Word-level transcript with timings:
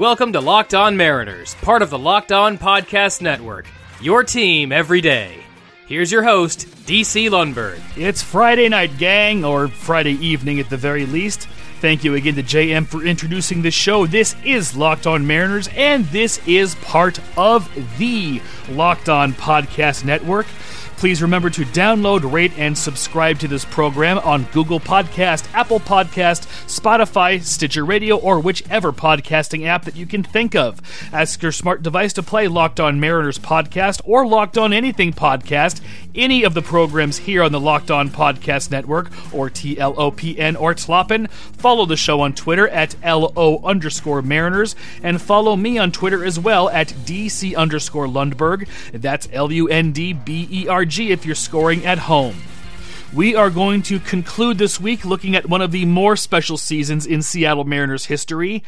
Welcome 0.00 0.32
to 0.32 0.40
Locked 0.40 0.72
On 0.72 0.96
Mariners, 0.96 1.54
part 1.56 1.82
of 1.82 1.90
the 1.90 1.98
Locked 1.98 2.32
On 2.32 2.56
Podcast 2.56 3.20
Network. 3.20 3.66
Your 4.00 4.24
team 4.24 4.72
every 4.72 5.02
day. 5.02 5.44
Here's 5.86 6.10
your 6.10 6.22
host, 6.22 6.66
DC 6.86 7.28
Lundberg. 7.28 7.82
It's 7.98 8.22
Friday 8.22 8.70
night, 8.70 8.96
gang, 8.96 9.44
or 9.44 9.68
Friday 9.68 10.12
evening 10.12 10.58
at 10.58 10.70
the 10.70 10.76
very 10.78 11.04
least. 11.04 11.48
Thank 11.82 12.02
you 12.02 12.14
again 12.14 12.34
to 12.36 12.42
JM 12.42 12.86
for 12.86 13.04
introducing 13.04 13.60
the 13.60 13.70
show. 13.70 14.06
This 14.06 14.34
is 14.42 14.74
Locked 14.74 15.06
On 15.06 15.26
Mariners, 15.26 15.68
and 15.76 16.06
this 16.06 16.40
is 16.48 16.76
part 16.76 17.20
of 17.36 17.70
the 17.98 18.40
Locked 18.70 19.10
On 19.10 19.34
Podcast 19.34 20.06
Network. 20.06 20.46
Please 21.00 21.22
remember 21.22 21.48
to 21.48 21.64
download, 21.64 22.30
rate, 22.30 22.52
and 22.58 22.76
subscribe 22.76 23.38
to 23.38 23.48
this 23.48 23.64
program 23.64 24.18
on 24.18 24.44
Google 24.52 24.78
Podcast, 24.78 25.48
Apple 25.54 25.80
Podcast, 25.80 26.46
Spotify, 26.66 27.42
Stitcher 27.42 27.86
Radio, 27.86 28.18
or 28.18 28.38
whichever 28.38 28.92
podcasting 28.92 29.64
app 29.64 29.86
that 29.86 29.96
you 29.96 30.04
can 30.04 30.22
think 30.22 30.54
of. 30.54 30.82
Ask 31.10 31.40
your 31.40 31.52
smart 31.52 31.82
device 31.82 32.12
to 32.12 32.22
play 32.22 32.48
Locked 32.48 32.80
On 32.80 33.00
Mariners 33.00 33.38
podcast 33.38 34.02
or 34.04 34.26
Locked 34.26 34.58
On 34.58 34.74
Anything 34.74 35.14
podcast, 35.14 35.80
any 36.14 36.42
of 36.42 36.52
the 36.52 36.60
programs 36.60 37.16
here 37.16 37.42
on 37.42 37.52
the 37.52 37.60
Locked 37.60 37.90
On 37.90 38.10
Podcast 38.10 38.70
Network, 38.70 39.10
or 39.32 39.48
TLOPN 39.48 40.60
or 40.60 40.74
TLOPN. 40.74 41.30
Follow 41.30 41.86
the 41.86 41.96
show 41.96 42.20
on 42.20 42.34
Twitter 42.34 42.68
at 42.68 42.94
LO 43.02 43.62
underscore 43.64 44.20
Mariners, 44.20 44.76
and 45.02 45.22
follow 45.22 45.56
me 45.56 45.78
on 45.78 45.92
Twitter 45.92 46.22
as 46.26 46.38
well 46.38 46.68
at 46.68 46.88
DC 46.88 47.56
underscore 47.56 48.06
Lundberg. 48.06 48.68
That's 48.92 49.28
L 49.32 49.50
U 49.50 49.66
N 49.66 49.92
D 49.92 50.12
B 50.12 50.46
E 50.50 50.68
R 50.68 50.89
G 50.90 51.12
if 51.12 51.24
you're 51.24 51.34
scoring 51.34 51.86
at 51.86 51.98
home. 51.98 52.36
We 53.14 53.34
are 53.34 53.50
going 53.50 53.82
to 53.82 53.98
conclude 53.98 54.58
this 54.58 54.80
week 54.80 55.04
looking 55.04 55.34
at 55.34 55.48
one 55.48 55.62
of 55.62 55.72
the 55.72 55.84
more 55.84 56.16
special 56.16 56.56
seasons 56.56 57.06
in 57.06 57.22
Seattle 57.22 57.64
Mariners 57.64 58.06
history 58.06 58.62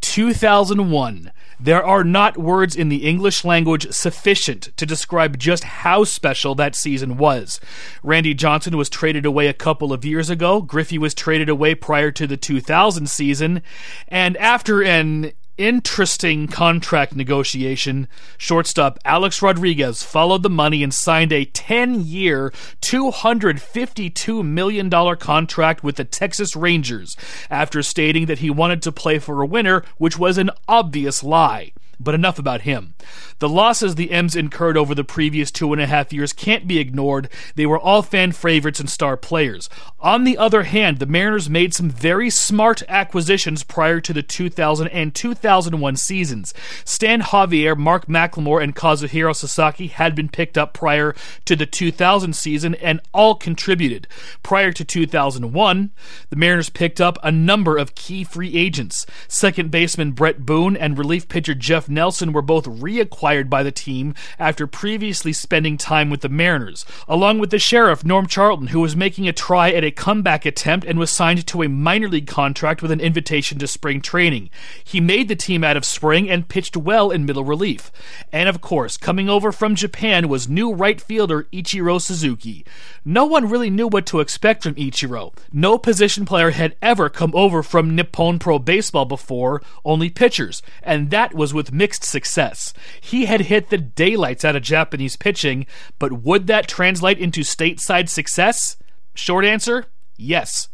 2001. 0.00 1.30
There 1.60 1.84
are 1.84 2.04
not 2.04 2.38
words 2.38 2.76
in 2.76 2.88
the 2.88 3.04
English 3.08 3.44
language 3.44 3.90
sufficient 3.90 4.76
to 4.76 4.86
describe 4.86 5.38
just 5.38 5.64
how 5.64 6.04
special 6.04 6.54
that 6.54 6.74
season 6.74 7.16
was. 7.16 7.60
Randy 8.02 8.32
Johnson 8.32 8.76
was 8.76 8.88
traded 8.88 9.26
away 9.26 9.48
a 9.48 9.54
couple 9.54 9.92
of 9.92 10.04
years 10.04 10.30
ago, 10.30 10.62
Griffey 10.62 10.98
was 10.98 11.14
traded 11.14 11.48
away 11.48 11.74
prior 11.74 12.10
to 12.12 12.26
the 12.26 12.36
2000 12.36 13.08
season, 13.08 13.62
and 14.06 14.36
after 14.36 14.82
an 14.82 15.32
interesting 15.58 16.46
contract 16.46 17.14
negotiation, 17.14 18.08
shortstop 18.38 18.98
Alex 19.04 19.42
Rodriguez 19.42 20.02
followed 20.02 20.42
the 20.42 20.48
money 20.48 20.82
and 20.82 20.94
signed 20.94 21.32
a 21.32 21.44
10 21.44 22.02
year, 22.02 22.50
$252 22.80 24.44
million 24.44 25.16
contract 25.16 25.84
with 25.84 25.96
the 25.96 26.04
Texas 26.04 26.56
Rangers 26.56 27.16
after 27.50 27.82
stating 27.82 28.26
that 28.26 28.38
he 28.38 28.48
wanted 28.48 28.80
to 28.82 28.92
play 28.92 29.18
for 29.18 29.42
a 29.42 29.46
winner, 29.46 29.82
which 29.98 30.18
was 30.18 30.38
an 30.38 30.50
obvious 30.66 31.22
lie. 31.22 31.72
But 32.00 32.14
enough 32.14 32.38
about 32.38 32.62
him. 32.62 32.94
The 33.40 33.48
losses 33.48 33.94
the 33.94 34.10
M's 34.10 34.36
incurred 34.36 34.76
over 34.76 34.94
the 34.94 35.04
previous 35.04 35.50
two 35.50 35.72
and 35.72 35.82
a 35.82 35.86
half 35.86 36.12
years 36.12 36.32
can't 36.32 36.66
be 36.66 36.78
ignored. 36.78 37.28
They 37.54 37.66
were 37.66 37.78
all 37.78 38.02
fan 38.02 38.32
favorites 38.32 38.80
and 38.80 38.88
star 38.88 39.16
players. 39.16 39.68
On 40.00 40.24
the 40.24 40.38
other 40.38 40.62
hand, 40.62 40.98
the 40.98 41.06
Mariners 41.06 41.50
made 41.50 41.74
some 41.74 41.90
very 41.90 42.30
smart 42.30 42.82
acquisitions 42.88 43.64
prior 43.64 44.00
to 44.00 44.12
the 44.12 44.22
2000 44.22 44.88
and 44.88 45.14
2001 45.14 45.96
seasons. 45.96 46.54
Stan 46.84 47.20
Javier, 47.20 47.76
Mark 47.76 48.06
McLemore, 48.06 48.62
and 48.62 48.76
Kazuhiro 48.76 49.34
Sasaki 49.34 49.88
had 49.88 50.14
been 50.14 50.28
picked 50.28 50.56
up 50.56 50.72
prior 50.72 51.14
to 51.44 51.56
the 51.56 51.66
2000 51.66 52.34
season 52.34 52.74
and 52.76 53.00
all 53.12 53.34
contributed. 53.34 54.06
Prior 54.42 54.72
to 54.72 54.84
2001, 54.84 55.90
the 56.30 56.36
Mariners 56.36 56.70
picked 56.70 57.00
up 57.00 57.18
a 57.22 57.32
number 57.32 57.76
of 57.76 57.94
key 57.94 58.24
free 58.24 58.56
agents. 58.56 59.06
Second 59.26 59.70
baseman 59.70 60.12
Bret 60.12 60.44
Boone 60.46 60.76
and 60.76 60.98
relief 60.98 61.28
pitcher 61.28 61.54
Jeff 61.54 61.87
Nelson 61.88 62.32
were 62.32 62.42
both 62.42 62.64
reacquired 62.64 63.48
by 63.48 63.62
the 63.62 63.72
team 63.72 64.14
after 64.38 64.66
previously 64.66 65.32
spending 65.32 65.76
time 65.76 66.10
with 66.10 66.20
the 66.20 66.28
Mariners, 66.28 66.84
along 67.06 67.38
with 67.38 67.50
the 67.50 67.58
sheriff 67.58 68.04
Norm 68.04 68.26
Charlton, 68.26 68.68
who 68.68 68.80
was 68.80 68.96
making 68.96 69.28
a 69.28 69.32
try 69.32 69.70
at 69.70 69.84
a 69.84 69.90
comeback 69.90 70.44
attempt 70.44 70.86
and 70.86 70.98
was 70.98 71.10
signed 71.10 71.46
to 71.46 71.62
a 71.62 71.68
minor 71.68 72.08
league 72.08 72.26
contract 72.26 72.82
with 72.82 72.90
an 72.90 73.00
invitation 73.00 73.58
to 73.58 73.66
spring 73.66 74.00
training. 74.00 74.50
He 74.82 75.00
made 75.00 75.28
the 75.28 75.36
team 75.36 75.64
out 75.64 75.76
of 75.76 75.84
spring 75.84 76.28
and 76.30 76.48
pitched 76.48 76.76
well 76.76 77.10
in 77.10 77.26
middle 77.26 77.44
relief. 77.44 77.90
And 78.32 78.48
of 78.48 78.60
course, 78.60 78.96
coming 78.96 79.28
over 79.28 79.52
from 79.52 79.74
Japan 79.74 80.28
was 80.28 80.48
new 80.48 80.72
right 80.72 81.00
fielder 81.00 81.44
Ichiro 81.52 82.00
Suzuki. 82.00 82.64
No 83.04 83.24
one 83.24 83.48
really 83.48 83.70
knew 83.70 83.88
what 83.88 84.06
to 84.06 84.20
expect 84.20 84.62
from 84.62 84.74
Ichiro. 84.74 85.34
No 85.52 85.78
position 85.78 86.24
player 86.26 86.50
had 86.50 86.76
ever 86.82 87.08
come 87.08 87.32
over 87.34 87.62
from 87.62 87.94
Nippon 87.94 88.38
Pro 88.38 88.58
Baseball 88.58 89.04
before, 89.04 89.62
only 89.84 90.10
pitchers, 90.10 90.62
and 90.82 91.10
that 91.10 91.34
was 91.34 91.54
with 91.54 91.72
mixed 91.78 92.04
success. 92.04 92.74
He 93.00 93.24
had 93.24 93.42
hit 93.42 93.70
the 93.70 93.78
daylights 93.78 94.44
out 94.44 94.56
of 94.56 94.62
Japanese 94.62 95.16
pitching, 95.16 95.64
but 95.98 96.24
would 96.24 96.46
that 96.48 96.68
translate 96.68 97.18
into 97.18 97.40
stateside 97.40 98.10
success? 98.10 98.76
Short 99.14 99.44
answer 99.44 99.86
yes. 100.18 100.68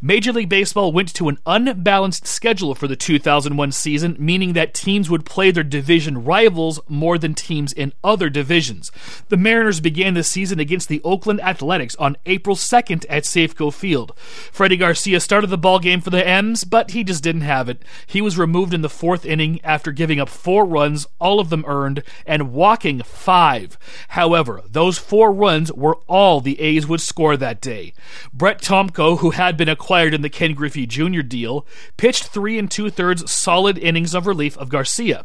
Major 0.00 0.32
League 0.32 0.48
Baseball 0.48 0.92
went 0.92 1.12
to 1.14 1.28
an 1.28 1.38
unbalanced 1.44 2.24
schedule 2.24 2.76
for 2.76 2.86
the 2.86 2.94
2001 2.94 3.72
season, 3.72 4.14
meaning 4.16 4.52
that 4.52 4.72
teams 4.72 5.10
would 5.10 5.24
play 5.24 5.50
their 5.50 5.64
division 5.64 6.22
rivals 6.22 6.78
more 6.86 7.18
than 7.18 7.34
teams 7.34 7.72
in 7.72 7.92
other 8.04 8.30
divisions. 8.30 8.92
The 9.28 9.36
Mariners 9.36 9.80
began 9.80 10.14
the 10.14 10.22
season 10.22 10.60
against 10.60 10.88
the 10.88 11.02
Oakland 11.02 11.40
Athletics 11.40 11.96
on 11.96 12.16
April 12.26 12.54
2nd 12.54 13.06
at 13.08 13.24
Safeco 13.24 13.74
Field. 13.74 14.16
Freddie 14.52 14.76
Garcia 14.76 15.18
started 15.18 15.48
the 15.50 15.58
ball 15.58 15.80
game 15.80 16.00
for 16.00 16.10
the 16.10 16.24
M's, 16.24 16.62
but 16.62 16.92
he 16.92 17.02
just 17.02 17.24
didn't 17.24 17.40
have 17.40 17.68
it. 17.68 17.82
He 18.06 18.20
was 18.20 18.38
removed 18.38 18.74
in 18.74 18.82
the 18.82 18.88
fourth 18.88 19.26
inning 19.26 19.60
after 19.64 19.90
giving 19.90 20.20
up 20.20 20.28
four 20.28 20.64
runs, 20.64 21.08
all 21.18 21.40
of 21.40 21.50
them 21.50 21.64
earned, 21.66 22.04
and 22.24 22.52
walking 22.52 23.02
five. 23.02 23.76
However, 24.10 24.62
those 24.70 24.96
four 24.96 25.32
runs 25.32 25.72
were 25.72 25.96
all 26.06 26.40
the 26.40 26.60
A's 26.60 26.86
would 26.86 27.00
score 27.00 27.36
that 27.36 27.60
day. 27.60 27.94
Brett 28.32 28.62
Tomko, 28.62 29.18
who 29.18 29.30
had 29.30 29.56
been 29.56 29.68
acquired 29.68 29.87
acquired 29.88 30.12
in 30.12 30.20
the 30.20 30.28
Ken 30.28 30.52
Griffey 30.52 30.84
Jr. 30.84 31.22
deal, 31.22 31.66
pitched 31.96 32.24
three 32.24 32.58
and 32.58 32.70
two 32.70 32.90
thirds 32.90 33.32
solid 33.32 33.78
innings 33.78 34.14
of 34.14 34.26
relief 34.26 34.54
of 34.58 34.68
Garcia. 34.68 35.24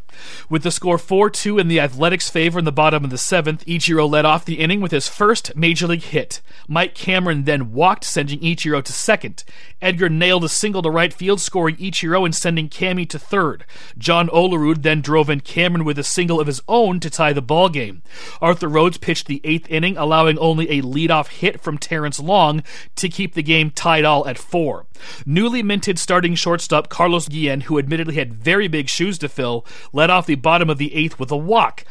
With 0.50 0.64
the 0.64 0.72
score 0.72 0.98
4 0.98 1.30
2 1.30 1.60
in 1.60 1.68
the 1.68 1.82
Athletics' 1.82 2.30
favor 2.30 2.60
in 2.60 2.64
the 2.64 2.72
bottom 2.72 3.04
of 3.04 3.10
the 3.10 3.18
seventh, 3.18 3.66
Ichiro 3.66 4.10
led 4.10 4.24
off 4.24 4.46
the 4.46 4.60
inning 4.62 4.80
with 4.80 4.94
his 4.94 5.10
first 5.10 5.54
major 5.58 5.88
league 5.88 6.04
hit. 6.04 6.40
Mike 6.66 6.96
Cameron 6.96 7.44
then 7.44 7.74
walked, 7.74 8.06
sending 8.06 8.40
Ichiro 8.40 8.82
to 8.82 8.94
second. 8.94 9.44
Edgar 9.82 10.08
nailed 10.08 10.46
a 10.46 10.50
single 10.50 10.82
to 10.82 10.90
right 10.90 11.12
field, 11.12 11.42
scoring 11.42 11.76
Ichiro 11.76 12.24
and 12.24 12.34
sending 12.34 12.70
Cammy 12.70 13.08
to 13.10 13.20
third. 13.20 13.66
John 13.98 14.30
Olerud 14.30 14.82
then 14.82 15.02
drove 15.02 15.30
in 15.30 15.42
Cameron 15.42 15.84
with 15.84 16.00
a 16.00 16.06
single 16.06 16.40
of 16.40 16.48
his 16.48 16.62
own 16.70 17.02
to 17.02 17.10
tie 17.10 17.34
the 17.34 17.42
ball 17.42 17.68
game. 17.68 18.02
Arthur 18.42 18.70
Rhodes 18.70 18.98
pitched 18.98 19.28
the 19.28 19.42
eighth 19.44 19.70
inning, 19.70 19.98
allowing 19.98 20.38
only 20.40 20.70
a 20.70 20.82
leadoff 20.82 21.28
hit 21.28 21.60
from 21.60 21.78
Terrence 21.78 22.18
Long 22.18 22.64
to 22.96 23.10
keep 23.10 23.34
the 23.34 23.44
game 23.44 23.70
tied 23.70 24.06
all 24.06 24.26
at 24.26 24.38
four. 24.54 24.86
Newly 25.26 25.64
minted 25.64 25.98
starting 25.98 26.36
shortstop 26.36 26.88
Carlos 26.88 27.28
Guillen, 27.28 27.62
who 27.62 27.80
admittedly 27.80 28.14
had 28.14 28.36
very 28.36 28.68
big 28.68 28.88
shoes 28.88 29.18
to 29.18 29.28
fill, 29.28 29.66
led 29.92 30.12
off 30.12 30.28
the 30.28 30.36
bottom 30.36 30.70
of 30.70 30.78
the 30.78 30.94
eighth 30.94 31.18
with 31.18 31.32
a 31.32 31.36
walk. 31.36 31.86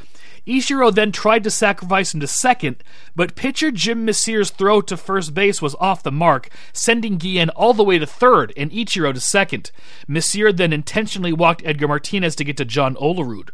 Ichiro 0.47 0.95
then 0.95 1.11
tried 1.11 1.43
to 1.43 1.51
sacrifice 1.51 2.15
him 2.15 2.21
to 2.21 2.29
second, 2.29 2.85
but 3.17 3.35
pitcher 3.35 3.73
Jim 3.73 4.07
Mecir's 4.07 4.51
throw 4.51 4.81
to 4.81 4.97
first 4.97 5.35
base 5.35 5.61
was 5.61 5.75
off 5.81 6.05
the 6.05 6.13
mark, 6.13 6.51
sending 6.73 7.19
Guillen 7.19 7.51
all 7.51 7.75
the 7.75 7.83
way 7.83 7.99
to 7.99 8.07
third 8.07 8.53
and 8.57 8.71
Ichiro 8.71 9.13
to 9.13 9.21
second. 9.21 9.73
Mecir 10.09 10.57
then 10.57 10.73
intentionally 10.73 11.33
walked 11.33 11.63
Edgar 11.65 11.89
Martinez 11.89 12.37
to 12.37 12.45
get 12.45 12.57
to 12.59 12.65
John 12.65 12.95
Olerud. 12.95 13.51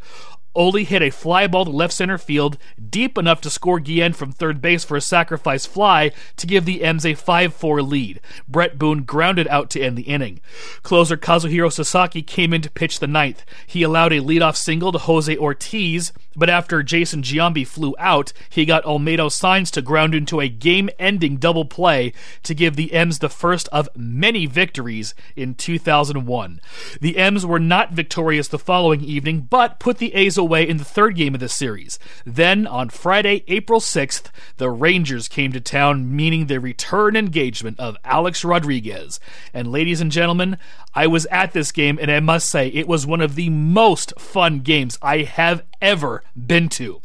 Oli 0.59 0.83
hit 0.83 1.03
a 1.03 1.11
fly 1.11 1.47
ball 1.47 1.65
to 1.65 1.71
left 1.71 1.93
center 1.93 2.19
field, 2.19 2.59
deep 2.91 3.17
enough 3.17 3.41
to 3.43 3.49
score 3.49 3.79
Guillen 3.79 4.13
from 4.13 4.33
third 4.33 4.61
base 4.61 4.83
for 4.83 4.97
a 4.97 5.01
sacrifice 5.01 5.67
fly 5.67 6.11
to 6.37 6.49
give 6.49 6.65
the 6.65 6.83
M's 6.83 7.07
a 7.07 7.15
5 7.15 7.55
4 7.55 7.81
lead. 7.81 8.21
Bret 8.49 8.77
Boone 8.77 9.05
grounded 9.05 9.47
out 9.47 9.71
to 9.71 9.81
end 9.81 9.97
the 9.97 10.03
inning. 10.03 10.41
Closer 10.83 11.17
Kazuhiro 11.17 11.73
Sasaki 11.73 12.23
came 12.23 12.53
in 12.53 12.61
to 12.63 12.71
pitch 12.71 12.99
the 12.99 13.07
ninth. 13.07 13.45
He 13.69 13.85
allowed 13.85 14.13
a 14.13 14.21
leadoff 14.21 14.57
single 14.57 14.91
to 14.91 14.99
Jose 14.99 15.37
Ortiz, 15.37 16.13
but 16.39 16.49
after 16.49 16.83
Jason 16.83 17.23
Giambi 17.23 17.67
flew 17.67 17.95
out, 17.99 18.33
he 18.49 18.65
got 18.65 18.85
Olmedo 18.85 19.29
Saenz 19.29 19.71
to 19.73 19.83
ground 19.83 20.15
into 20.15 20.41
a 20.41 20.49
game 20.49 20.89
ending 20.99 21.37
double 21.37 21.65
play 21.65 22.13
to 22.45 22.55
give 22.55 22.77
the 22.77 22.93
M's 22.93 23.19
the 23.19 23.29
first 23.29 23.69
of 23.69 23.89
many 23.97 24.47
victories 24.47 25.15
in 25.35 25.55
2001. 25.55 26.61
The 27.01 27.17
M's 27.17 27.45
were 27.45 27.59
not 27.59 27.93
victorious 27.93 28.49
the 28.49 28.59
following 28.59 29.03
evening, 29.03 29.49
but 29.51 29.81
put 29.81 29.99
the 29.99 30.15
A's 30.15 30.39
away 30.39 30.67
in 30.67 30.77
the 30.77 30.85
third 30.85 31.17
game 31.17 31.35
of 31.35 31.41
the 31.41 31.49
series. 31.49 31.99
Then, 32.25 32.67
on 32.67 32.89
Friday, 32.89 33.45
April 33.49 33.81
6th, 33.81 34.27
the 34.59 34.71
Rangers 34.71 35.29
came 35.29 35.53
to 35.53 35.61
town, 35.61 36.15
meaning 36.15 36.47
the 36.47 36.61
return 36.61 37.17
engagement 37.17 37.79
of 37.81 37.97
Alex 38.05 38.45
Rodriguez. 38.45 39.19
And, 39.53 39.73
ladies 39.73 40.01
and 40.01 40.13
gentlemen, 40.13 40.59
I 40.95 41.07
was 41.07 41.27
at 41.27 41.53
this 41.53 41.73
game, 41.73 41.99
and 42.01 42.11
I 42.11 42.21
must 42.21 42.49
say, 42.49 42.69
it 42.69 42.89
was 42.89 43.07
one 43.07 43.21
of 43.21 43.35
the 43.35 43.51
most 43.51 44.13
fun 44.19 44.61
games 44.61 44.99
I 45.03 45.23
have 45.23 45.63
ever 45.81 46.23
been 46.37 46.69
to. 46.71 47.01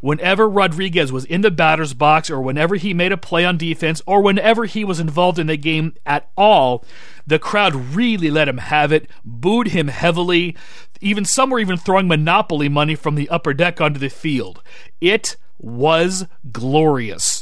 Whenever 0.00 0.48
Rodriguez 0.48 1.12
was 1.12 1.24
in 1.24 1.40
the 1.40 1.50
batter's 1.50 1.94
box, 1.94 2.30
or 2.30 2.40
whenever 2.40 2.76
he 2.76 2.92
made 2.92 3.12
a 3.12 3.16
play 3.16 3.44
on 3.44 3.56
defense, 3.56 4.02
or 4.06 4.20
whenever 4.20 4.64
he 4.64 4.84
was 4.84 5.00
involved 5.00 5.38
in 5.38 5.46
the 5.46 5.56
game 5.56 5.94
at 6.04 6.28
all, 6.36 6.84
the 7.26 7.38
crowd 7.38 7.74
really 7.74 8.30
let 8.30 8.48
him 8.48 8.58
have 8.58 8.92
it, 8.92 9.08
booed 9.24 9.68
him 9.68 9.88
heavily. 9.88 10.56
Even 11.00 11.24
some 11.24 11.50
were 11.50 11.60
even 11.60 11.76
throwing 11.76 12.08
Monopoly 12.08 12.68
money 12.68 12.94
from 12.94 13.14
the 13.14 13.28
upper 13.28 13.54
deck 13.54 13.80
onto 13.80 14.00
the 14.00 14.08
field. 14.08 14.62
It 15.00 15.36
was 15.58 16.26
glorious. 16.50 17.37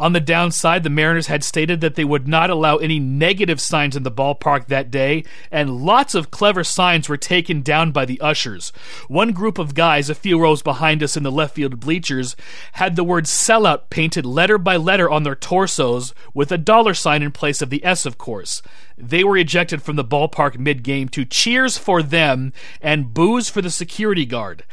On 0.00 0.14
the 0.14 0.20
downside, 0.20 0.82
the 0.82 0.88
Mariners 0.88 1.26
had 1.26 1.44
stated 1.44 1.82
that 1.82 1.94
they 1.94 2.06
would 2.06 2.26
not 2.26 2.48
allow 2.48 2.78
any 2.78 2.98
negative 2.98 3.60
signs 3.60 3.94
in 3.94 4.02
the 4.02 4.10
ballpark 4.10 4.66
that 4.68 4.90
day, 4.90 5.24
and 5.50 5.84
lots 5.84 6.14
of 6.14 6.30
clever 6.30 6.64
signs 6.64 7.06
were 7.06 7.18
taken 7.18 7.60
down 7.60 7.92
by 7.92 8.06
the 8.06 8.18
ushers. 8.18 8.72
One 9.08 9.32
group 9.32 9.58
of 9.58 9.74
guys, 9.74 10.08
a 10.08 10.14
few 10.14 10.40
rows 10.40 10.62
behind 10.62 11.02
us 11.02 11.18
in 11.18 11.22
the 11.22 11.30
left 11.30 11.54
field 11.54 11.80
bleachers, 11.80 12.34
had 12.72 12.96
the 12.96 13.04
word 13.04 13.26
sellout 13.26 13.90
painted 13.90 14.24
letter 14.24 14.56
by 14.56 14.78
letter 14.78 15.10
on 15.10 15.22
their 15.22 15.34
torsos, 15.34 16.14
with 16.32 16.50
a 16.50 16.56
dollar 16.56 16.94
sign 16.94 17.22
in 17.22 17.30
place 17.30 17.60
of 17.60 17.68
the 17.68 17.84
S, 17.84 18.06
of 18.06 18.16
course. 18.16 18.62
They 18.96 19.22
were 19.22 19.36
ejected 19.36 19.82
from 19.82 19.96
the 19.96 20.04
ballpark 20.04 20.58
mid 20.58 20.82
game 20.82 21.10
to 21.10 21.26
cheers 21.26 21.76
for 21.76 22.02
them 22.02 22.54
and 22.80 23.12
boos 23.12 23.50
for 23.50 23.60
the 23.60 23.68
security 23.68 24.24
guard 24.24 24.64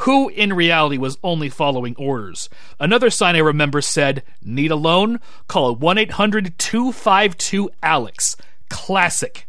who 0.00 0.28
in 0.28 0.52
reality 0.52 0.98
was 0.98 1.18
only 1.22 1.48
following 1.48 1.94
orders. 1.96 2.48
Another 2.78 3.10
sign 3.10 3.36
I 3.36 3.40
remember 3.40 3.80
said, 3.80 4.22
Need 4.42 4.70
a 4.70 4.76
loan? 4.76 5.20
Call 5.48 5.74
1 5.74 5.98
800 5.98 6.58
252 6.58 7.70
Alex. 7.82 8.36
Classic. 8.68 9.45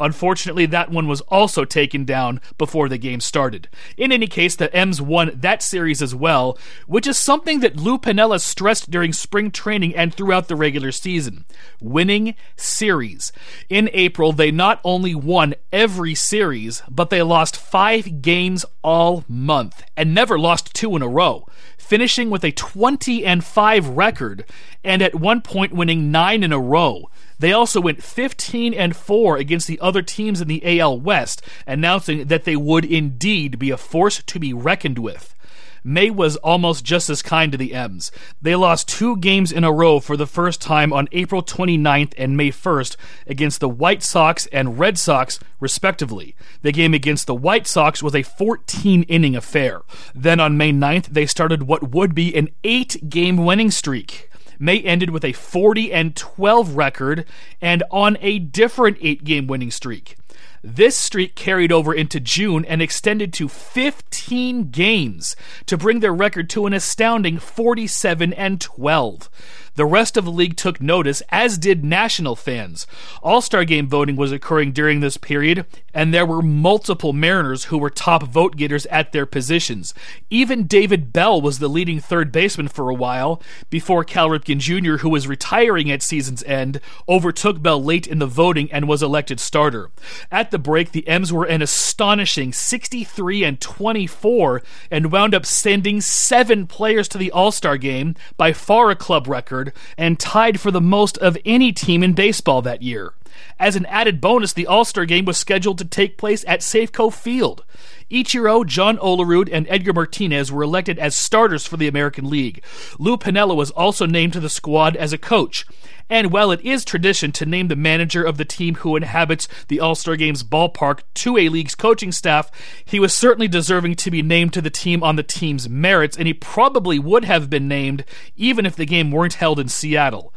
Unfortunately, 0.00 0.64
that 0.64 0.90
one 0.90 1.06
was 1.06 1.20
also 1.22 1.66
taken 1.66 2.06
down 2.06 2.40
before 2.56 2.88
the 2.88 2.96
game 2.96 3.20
started. 3.20 3.68
In 3.98 4.10
any 4.10 4.26
case, 4.26 4.56
the 4.56 4.74
M's 4.74 5.00
won 5.00 5.30
that 5.34 5.62
series 5.62 6.00
as 6.00 6.14
well, 6.14 6.58
which 6.86 7.06
is 7.06 7.18
something 7.18 7.60
that 7.60 7.76
Lou 7.76 7.98
Piniella 7.98 8.40
stressed 8.40 8.90
during 8.90 9.12
spring 9.12 9.50
training 9.50 9.94
and 9.94 10.14
throughout 10.14 10.48
the 10.48 10.56
regular 10.56 10.90
season. 10.90 11.44
Winning 11.80 12.34
series. 12.56 13.30
In 13.68 13.90
April, 13.92 14.32
they 14.32 14.50
not 14.50 14.80
only 14.84 15.14
won 15.14 15.54
every 15.70 16.14
series, 16.14 16.82
but 16.88 17.10
they 17.10 17.22
lost 17.22 17.56
five 17.56 18.22
games 18.22 18.64
all 18.82 19.24
month 19.28 19.82
and 19.98 20.14
never 20.14 20.38
lost 20.38 20.74
two 20.74 20.96
in 20.96 21.02
a 21.02 21.08
row 21.08 21.46
finishing 21.90 22.30
with 22.30 22.44
a 22.44 22.52
20 22.52 23.26
and 23.26 23.42
5 23.42 23.88
record 23.88 24.44
and 24.84 25.02
at 25.02 25.12
one 25.12 25.40
point 25.40 25.72
winning 25.72 26.12
9 26.12 26.44
in 26.44 26.52
a 26.52 26.58
row. 26.58 27.10
They 27.40 27.54
also 27.54 27.80
went 27.80 28.02
15 28.02 28.74
and 28.74 28.94
4 28.94 29.38
against 29.38 29.66
the 29.66 29.80
other 29.80 30.02
teams 30.02 30.42
in 30.42 30.48
the 30.48 30.78
AL 30.78 31.00
West, 31.00 31.40
announcing 31.66 32.26
that 32.26 32.44
they 32.44 32.54
would 32.54 32.84
indeed 32.84 33.58
be 33.58 33.70
a 33.70 33.78
force 33.78 34.22
to 34.22 34.38
be 34.38 34.52
reckoned 34.52 34.98
with. 34.98 35.34
May 35.82 36.10
was 36.10 36.36
almost 36.36 36.84
just 36.84 37.08
as 37.08 37.22
kind 37.22 37.50
to 37.52 37.56
the 37.56 37.72
M's. 37.72 38.12
They 38.42 38.54
lost 38.54 38.88
two 38.88 39.16
games 39.16 39.50
in 39.50 39.64
a 39.64 39.72
row 39.72 40.00
for 40.00 40.18
the 40.18 40.26
first 40.26 40.60
time 40.60 40.92
on 40.92 41.08
April 41.12 41.42
29th 41.42 42.12
and 42.18 42.36
May 42.36 42.50
1st 42.50 42.96
against 43.26 43.60
the 43.60 43.70
White 43.70 44.02
Sox 44.02 44.44
and 44.48 44.78
Red 44.78 44.98
Sox, 44.98 45.40
respectively. 45.58 46.36
The 46.60 46.72
game 46.72 46.92
against 46.92 47.26
the 47.26 47.34
White 47.34 47.66
Sox 47.66 48.02
was 48.02 48.14
a 48.14 48.22
14 48.22 49.04
inning 49.04 49.34
affair. 49.34 49.80
Then 50.14 50.40
on 50.40 50.58
May 50.58 50.72
9th, 50.72 51.06
they 51.06 51.24
started 51.24 51.62
what 51.62 51.90
would 51.90 52.14
be 52.14 52.36
an 52.36 52.50
eight 52.62 53.08
game 53.08 53.38
winning 53.38 53.70
streak. 53.70 54.29
May 54.60 54.80
ended 54.80 55.10
with 55.10 55.24
a 55.24 55.32
40 55.32 55.92
and 55.92 56.14
12 56.14 56.76
record 56.76 57.24
and 57.60 57.82
on 57.90 58.18
a 58.20 58.38
different 58.38 59.00
8-game 59.00 59.46
winning 59.46 59.70
streak. 59.70 60.16
This 60.62 60.94
streak 60.94 61.34
carried 61.34 61.72
over 61.72 61.94
into 61.94 62.20
June 62.20 62.66
and 62.66 62.82
extended 62.82 63.32
to 63.34 63.48
15 63.48 64.70
games 64.70 65.34
to 65.64 65.78
bring 65.78 66.00
their 66.00 66.12
record 66.12 66.50
to 66.50 66.66
an 66.66 66.74
astounding 66.74 67.38
47 67.38 68.34
and 68.34 68.60
12. 68.60 69.30
The 69.76 69.86
rest 69.86 70.16
of 70.16 70.24
the 70.24 70.32
league 70.32 70.56
took 70.56 70.80
notice, 70.80 71.22
as 71.28 71.56
did 71.56 71.84
national 71.84 72.36
fans. 72.36 72.86
All 73.22 73.40
Star 73.40 73.64
game 73.64 73.88
voting 73.88 74.16
was 74.16 74.32
occurring 74.32 74.72
during 74.72 75.00
this 75.00 75.16
period, 75.16 75.64
and 75.94 76.12
there 76.12 76.26
were 76.26 76.42
multiple 76.42 77.12
Mariners 77.12 77.64
who 77.64 77.78
were 77.78 77.90
top 77.90 78.24
vote 78.24 78.56
getters 78.56 78.86
at 78.86 79.12
their 79.12 79.26
positions. 79.26 79.94
Even 80.28 80.66
David 80.66 81.12
Bell 81.12 81.40
was 81.40 81.58
the 81.58 81.68
leading 81.68 82.00
third 82.00 82.32
baseman 82.32 82.68
for 82.68 82.90
a 82.90 82.94
while, 82.94 83.40
before 83.70 84.04
Cal 84.04 84.28
Ripken 84.28 84.58
Jr., 84.58 84.98
who 84.98 85.08
was 85.08 85.28
retiring 85.28 85.90
at 85.90 86.02
season's 86.02 86.42
end, 86.44 86.80
overtook 87.08 87.62
Bell 87.62 87.82
late 87.82 88.06
in 88.06 88.18
the 88.18 88.26
voting 88.26 88.70
and 88.72 88.88
was 88.88 89.02
elected 89.02 89.38
starter. 89.38 89.90
At 90.30 90.50
the 90.50 90.58
break, 90.58 90.92
the 90.92 91.06
M's 91.06 91.32
were 91.32 91.44
an 91.44 91.62
astonishing 91.62 92.52
63 92.52 93.44
and 93.44 93.60
24 93.60 94.62
and 94.90 95.12
wound 95.12 95.34
up 95.34 95.46
sending 95.46 96.00
seven 96.00 96.66
players 96.66 97.06
to 97.08 97.18
the 97.18 97.30
All 97.30 97.52
Star 97.52 97.76
game, 97.76 98.16
by 98.36 98.52
far 98.52 98.90
a 98.90 98.96
club 98.96 99.28
record 99.28 99.60
record 99.60 99.69
and 99.96 100.18
tied 100.18 100.60
for 100.60 100.70
the 100.70 100.80
most 100.80 101.18
of 101.18 101.36
any 101.44 101.72
team 101.72 102.02
in 102.02 102.12
baseball 102.12 102.62
that 102.62 102.82
year. 102.82 103.14
As 103.58 103.76
an 103.76 103.86
added 103.86 104.20
bonus, 104.20 104.52
the 104.52 104.66
All 104.66 104.84
Star 104.84 105.04
game 105.04 105.24
was 105.24 105.36
scheduled 105.36 105.78
to 105.78 105.84
take 105.84 106.18
place 106.18 106.44
at 106.46 106.60
Safeco 106.60 107.12
Field. 107.12 107.64
Ichiro, 108.10 108.66
John 108.66 108.98
Olerud, 108.98 109.48
and 109.52 109.66
Edgar 109.68 109.92
Martinez 109.92 110.50
were 110.50 110.64
elected 110.64 110.98
as 110.98 111.14
starters 111.14 111.66
for 111.66 111.76
the 111.76 111.86
American 111.86 112.28
League. 112.28 112.62
Lou 112.98 113.16
Piniella 113.16 113.54
was 113.54 113.70
also 113.70 114.04
named 114.04 114.32
to 114.32 114.40
the 114.40 114.48
squad 114.48 114.96
as 114.96 115.12
a 115.12 115.18
coach. 115.18 115.64
And 116.10 116.32
while 116.32 116.50
it 116.50 116.60
is 116.62 116.84
tradition 116.84 117.30
to 117.32 117.46
name 117.46 117.68
the 117.68 117.76
manager 117.76 118.24
of 118.24 118.36
the 118.36 118.44
team 118.44 118.74
who 118.76 118.96
inhabits 118.96 119.46
the 119.68 119.78
All 119.78 119.94
Star 119.94 120.16
Games 120.16 120.42
ballpark 120.42 121.02
to 121.14 121.38
a 121.38 121.48
league's 121.48 121.76
coaching 121.76 122.10
staff, 122.10 122.50
he 122.84 122.98
was 122.98 123.14
certainly 123.14 123.46
deserving 123.46 123.94
to 123.96 124.10
be 124.10 124.20
named 124.20 124.52
to 124.54 124.60
the 124.60 124.70
team 124.70 125.04
on 125.04 125.14
the 125.14 125.22
team's 125.22 125.68
merits, 125.68 126.16
and 126.16 126.26
he 126.26 126.34
probably 126.34 126.98
would 126.98 127.24
have 127.24 127.48
been 127.48 127.68
named 127.68 128.04
even 128.34 128.66
if 128.66 128.74
the 128.74 128.86
game 128.86 129.12
weren't 129.12 129.34
held 129.34 129.60
in 129.60 129.68
Seattle. 129.68 130.34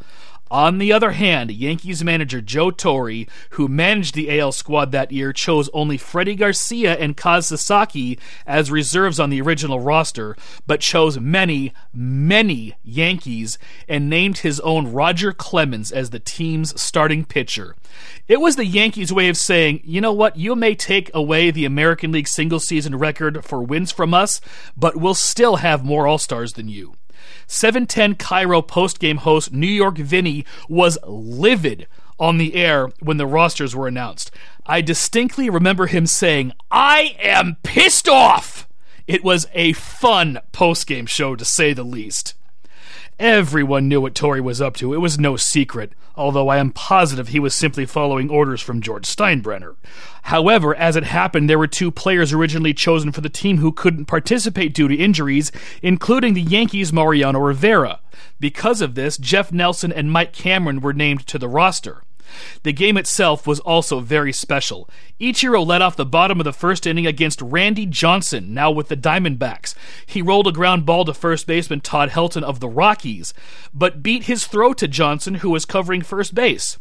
On 0.50 0.78
the 0.78 0.92
other 0.92 1.12
hand, 1.12 1.50
Yankees 1.50 2.04
manager 2.04 2.40
Joe 2.40 2.70
Torre, 2.70 3.24
who 3.50 3.66
managed 3.66 4.14
the 4.14 4.38
AL 4.38 4.52
squad 4.52 4.92
that 4.92 5.10
year, 5.10 5.32
chose 5.32 5.70
only 5.72 5.96
Freddie 5.96 6.34
Garcia 6.34 6.94
and 6.96 7.16
Kaz 7.16 7.44
Sasaki 7.44 8.18
as 8.46 8.70
reserves 8.70 9.18
on 9.18 9.30
the 9.30 9.40
original 9.40 9.80
roster, 9.80 10.36
but 10.66 10.80
chose 10.80 11.18
many, 11.18 11.72
many 11.94 12.74
Yankees 12.84 13.58
and 13.88 14.10
named 14.10 14.38
his 14.38 14.60
own 14.60 14.92
Roger 14.92 15.32
Clemens 15.32 15.90
as 15.90 16.10
the 16.10 16.20
team's 16.20 16.78
starting 16.80 17.24
pitcher. 17.24 17.74
It 18.28 18.40
was 18.40 18.56
the 18.56 18.66
Yankees' 18.66 19.12
way 19.12 19.28
of 19.28 19.36
saying, 19.36 19.80
you 19.82 20.00
know 20.00 20.12
what, 20.12 20.36
you 20.36 20.54
may 20.54 20.74
take 20.74 21.10
away 21.14 21.50
the 21.50 21.64
American 21.64 22.12
League 22.12 22.28
single 22.28 22.60
season 22.60 22.96
record 22.96 23.44
for 23.44 23.62
wins 23.62 23.90
from 23.90 24.12
us, 24.12 24.40
but 24.76 24.96
we'll 24.96 25.14
still 25.14 25.56
have 25.56 25.84
more 25.84 26.06
All 26.06 26.18
Stars 26.18 26.52
than 26.52 26.68
you. 26.68 26.94
710 27.46 28.14
KIRO 28.16 28.66
postgame 28.66 29.18
host 29.18 29.52
New 29.52 29.66
York 29.66 29.98
Vinny 29.98 30.44
was 30.68 30.98
livid 31.06 31.86
on 32.18 32.38
the 32.38 32.54
air 32.54 32.90
when 33.00 33.16
the 33.16 33.26
rosters 33.26 33.74
were 33.74 33.88
announced. 33.88 34.30
I 34.66 34.80
distinctly 34.80 35.50
remember 35.50 35.86
him 35.86 36.06
saying, 36.06 36.52
I 36.70 37.16
am 37.20 37.56
pissed 37.62 38.08
off! 38.08 38.68
It 39.06 39.22
was 39.22 39.46
a 39.52 39.74
fun 39.74 40.38
postgame 40.52 41.08
show 41.08 41.36
to 41.36 41.44
say 41.44 41.72
the 41.72 41.84
least. 41.84 42.34
Everyone 43.18 43.88
knew 43.88 44.00
what 44.00 44.14
Torre 44.14 44.42
was 44.42 44.60
up 44.60 44.74
to. 44.76 44.92
It 44.92 44.98
was 44.98 45.20
no 45.20 45.36
secret, 45.36 45.92
although 46.16 46.48
I 46.48 46.56
am 46.56 46.72
positive 46.72 47.28
he 47.28 47.38
was 47.38 47.54
simply 47.54 47.86
following 47.86 48.28
orders 48.28 48.60
from 48.60 48.80
George 48.80 49.06
Steinbrenner. 49.06 49.76
However, 50.24 50.74
as 50.74 50.96
it 50.96 51.04
happened, 51.04 51.48
there 51.48 51.58
were 51.58 51.68
two 51.68 51.90
players 51.90 52.32
originally 52.32 52.74
chosen 52.74 53.12
for 53.12 53.20
the 53.20 53.28
team 53.28 53.58
who 53.58 53.70
couldn't 53.70 54.06
participate 54.06 54.74
due 54.74 54.88
to 54.88 54.96
injuries, 54.96 55.52
including 55.80 56.34
the 56.34 56.42
Yankees' 56.42 56.92
Mariano 56.92 57.38
Rivera. 57.38 58.00
Because 58.40 58.80
of 58.80 58.94
this, 58.94 59.16
Jeff 59.16 59.52
Nelson 59.52 59.92
and 59.92 60.10
Mike 60.10 60.32
Cameron 60.32 60.80
were 60.80 60.92
named 60.92 61.26
to 61.28 61.38
the 61.38 61.48
roster. 61.48 62.03
The 62.62 62.72
game 62.72 62.96
itself 62.96 63.46
was 63.46 63.60
also 63.60 64.00
very 64.00 64.32
special. 64.32 64.88
Ichiro 65.20 65.64
led 65.66 65.82
off 65.82 65.96
the 65.96 66.06
bottom 66.06 66.40
of 66.40 66.44
the 66.44 66.52
first 66.52 66.86
inning 66.86 67.06
against 67.06 67.42
Randy 67.42 67.86
Johnson, 67.86 68.54
now 68.54 68.70
with 68.70 68.88
the 68.88 68.96
Diamondbacks. 68.96 69.74
He 70.06 70.22
rolled 70.22 70.46
a 70.46 70.52
ground 70.52 70.86
ball 70.86 71.04
to 71.04 71.14
first 71.14 71.46
baseman 71.46 71.80
Todd 71.80 72.10
Helton 72.10 72.42
of 72.42 72.60
the 72.60 72.68
Rockies, 72.68 73.34
but 73.72 74.02
beat 74.02 74.24
his 74.24 74.46
throw 74.46 74.72
to 74.74 74.88
Johnson, 74.88 75.36
who 75.36 75.50
was 75.50 75.64
covering 75.64 76.02
first 76.02 76.34
base. 76.34 76.78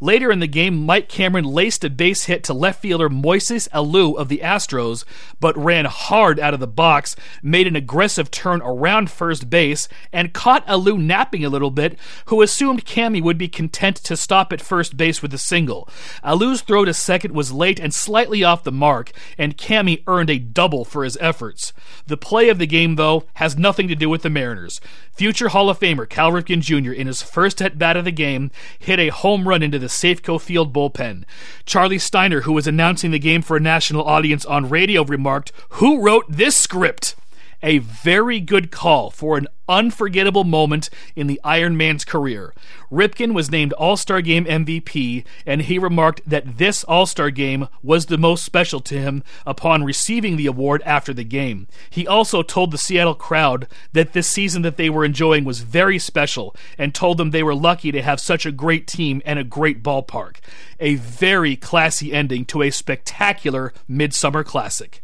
Later 0.00 0.30
in 0.30 0.40
the 0.40 0.46
game, 0.46 0.84
Mike 0.84 1.08
Cameron 1.08 1.44
laced 1.44 1.84
a 1.84 1.90
base 1.90 2.24
hit 2.24 2.44
to 2.44 2.54
left 2.54 2.80
fielder 2.80 3.08
Moises 3.08 3.68
Alou 3.70 4.16
of 4.16 4.28
the 4.28 4.38
Astros, 4.38 5.04
but 5.40 5.56
ran 5.56 5.84
hard 5.84 6.40
out 6.40 6.54
of 6.54 6.60
the 6.60 6.66
box, 6.66 7.14
made 7.42 7.66
an 7.66 7.76
aggressive 7.76 8.30
turn 8.30 8.62
around 8.62 9.10
first 9.10 9.50
base, 9.50 9.88
and 10.12 10.32
caught 10.32 10.66
Alou 10.66 10.98
napping 10.98 11.44
a 11.44 11.48
little 11.48 11.70
bit, 11.70 11.98
who 12.26 12.42
assumed 12.42 12.84
Cammy 12.84 13.22
would 13.22 13.38
be 13.38 13.48
content 13.48 13.96
to 13.96 14.16
stop 14.16 14.52
at 14.52 14.60
first 14.60 14.96
base 14.96 15.20
with 15.20 15.34
a 15.34 15.38
single. 15.38 15.88
Alou's 16.24 16.62
throw 16.62 16.84
to 16.84 16.94
second 16.94 17.34
was 17.34 17.52
late 17.52 17.78
and 17.78 17.92
slightly 17.92 18.42
off 18.42 18.64
the 18.64 18.72
mark, 18.72 19.12
and 19.36 19.58
Cammy 19.58 20.02
earned 20.06 20.30
a 20.30 20.38
double 20.38 20.84
for 20.84 21.04
his 21.04 21.18
efforts. 21.20 21.72
The 22.06 22.16
play 22.16 22.48
of 22.48 22.58
the 22.58 22.66
game, 22.66 22.96
though, 22.96 23.24
has 23.34 23.58
nothing 23.58 23.88
to 23.88 23.94
do 23.94 24.08
with 24.08 24.22
the 24.22 24.30
Mariners. 24.30 24.80
Future 25.12 25.48
Hall 25.48 25.68
of 25.68 25.78
Famer 25.78 26.08
Cal 26.08 26.32
Ripken 26.32 26.60
Jr., 26.60 26.92
in 26.92 27.06
his 27.06 27.20
first 27.20 27.60
at 27.60 27.76
bat 27.76 27.98
of 27.98 28.04
the 28.04 28.12
game, 28.12 28.50
hit 28.78 28.98
a 28.98 29.08
home 29.08 29.46
run 29.46 29.51
into 29.60 29.80
the 29.80 29.88
Safeco 29.88 30.40
Field 30.40 30.72
bullpen. 30.72 31.24
Charlie 31.66 31.98
Steiner, 31.98 32.42
who 32.42 32.52
was 32.52 32.68
announcing 32.68 33.10
the 33.10 33.18
game 33.18 33.42
for 33.42 33.56
a 33.56 33.60
national 33.60 34.04
audience 34.04 34.44
on 34.44 34.68
radio, 34.68 35.02
remarked, 35.02 35.50
Who 35.70 36.00
wrote 36.00 36.26
this 36.28 36.54
script? 36.54 37.16
A 37.62 37.78
very 37.78 38.40
good 38.40 38.72
call 38.72 39.10
for 39.10 39.38
an 39.38 39.46
unforgettable 39.68 40.42
moment 40.42 40.90
in 41.14 41.28
the 41.28 41.40
Iron 41.44 41.76
Man's 41.76 42.04
career. 42.04 42.52
Ripken 42.90 43.34
was 43.34 43.50
named 43.50 43.72
All 43.74 43.96
Star 43.96 44.20
Game 44.20 44.44
MVP, 44.44 45.24
and 45.46 45.62
he 45.62 45.78
remarked 45.78 46.22
that 46.28 46.58
this 46.58 46.82
All 46.84 47.06
Star 47.06 47.30
game 47.30 47.68
was 47.82 48.06
the 48.06 48.18
most 48.18 48.44
special 48.44 48.80
to 48.80 48.98
him 48.98 49.22
upon 49.46 49.84
receiving 49.84 50.36
the 50.36 50.46
award 50.46 50.82
after 50.84 51.14
the 51.14 51.24
game. 51.24 51.68
He 51.88 52.06
also 52.06 52.42
told 52.42 52.72
the 52.72 52.78
Seattle 52.78 53.14
crowd 53.14 53.68
that 53.92 54.12
this 54.12 54.26
season 54.26 54.62
that 54.62 54.76
they 54.76 54.90
were 54.90 55.04
enjoying 55.04 55.44
was 55.44 55.60
very 55.60 55.98
special 55.98 56.56
and 56.76 56.92
told 56.94 57.16
them 57.16 57.30
they 57.30 57.44
were 57.44 57.54
lucky 57.54 57.92
to 57.92 58.02
have 58.02 58.20
such 58.20 58.44
a 58.44 58.52
great 58.52 58.86
team 58.88 59.22
and 59.24 59.38
a 59.38 59.44
great 59.44 59.82
ballpark. 59.82 60.36
A 60.80 60.96
very 60.96 61.54
classy 61.54 62.12
ending 62.12 62.44
to 62.46 62.62
a 62.62 62.70
spectacular 62.70 63.72
Midsummer 63.86 64.42
Classic. 64.42 65.02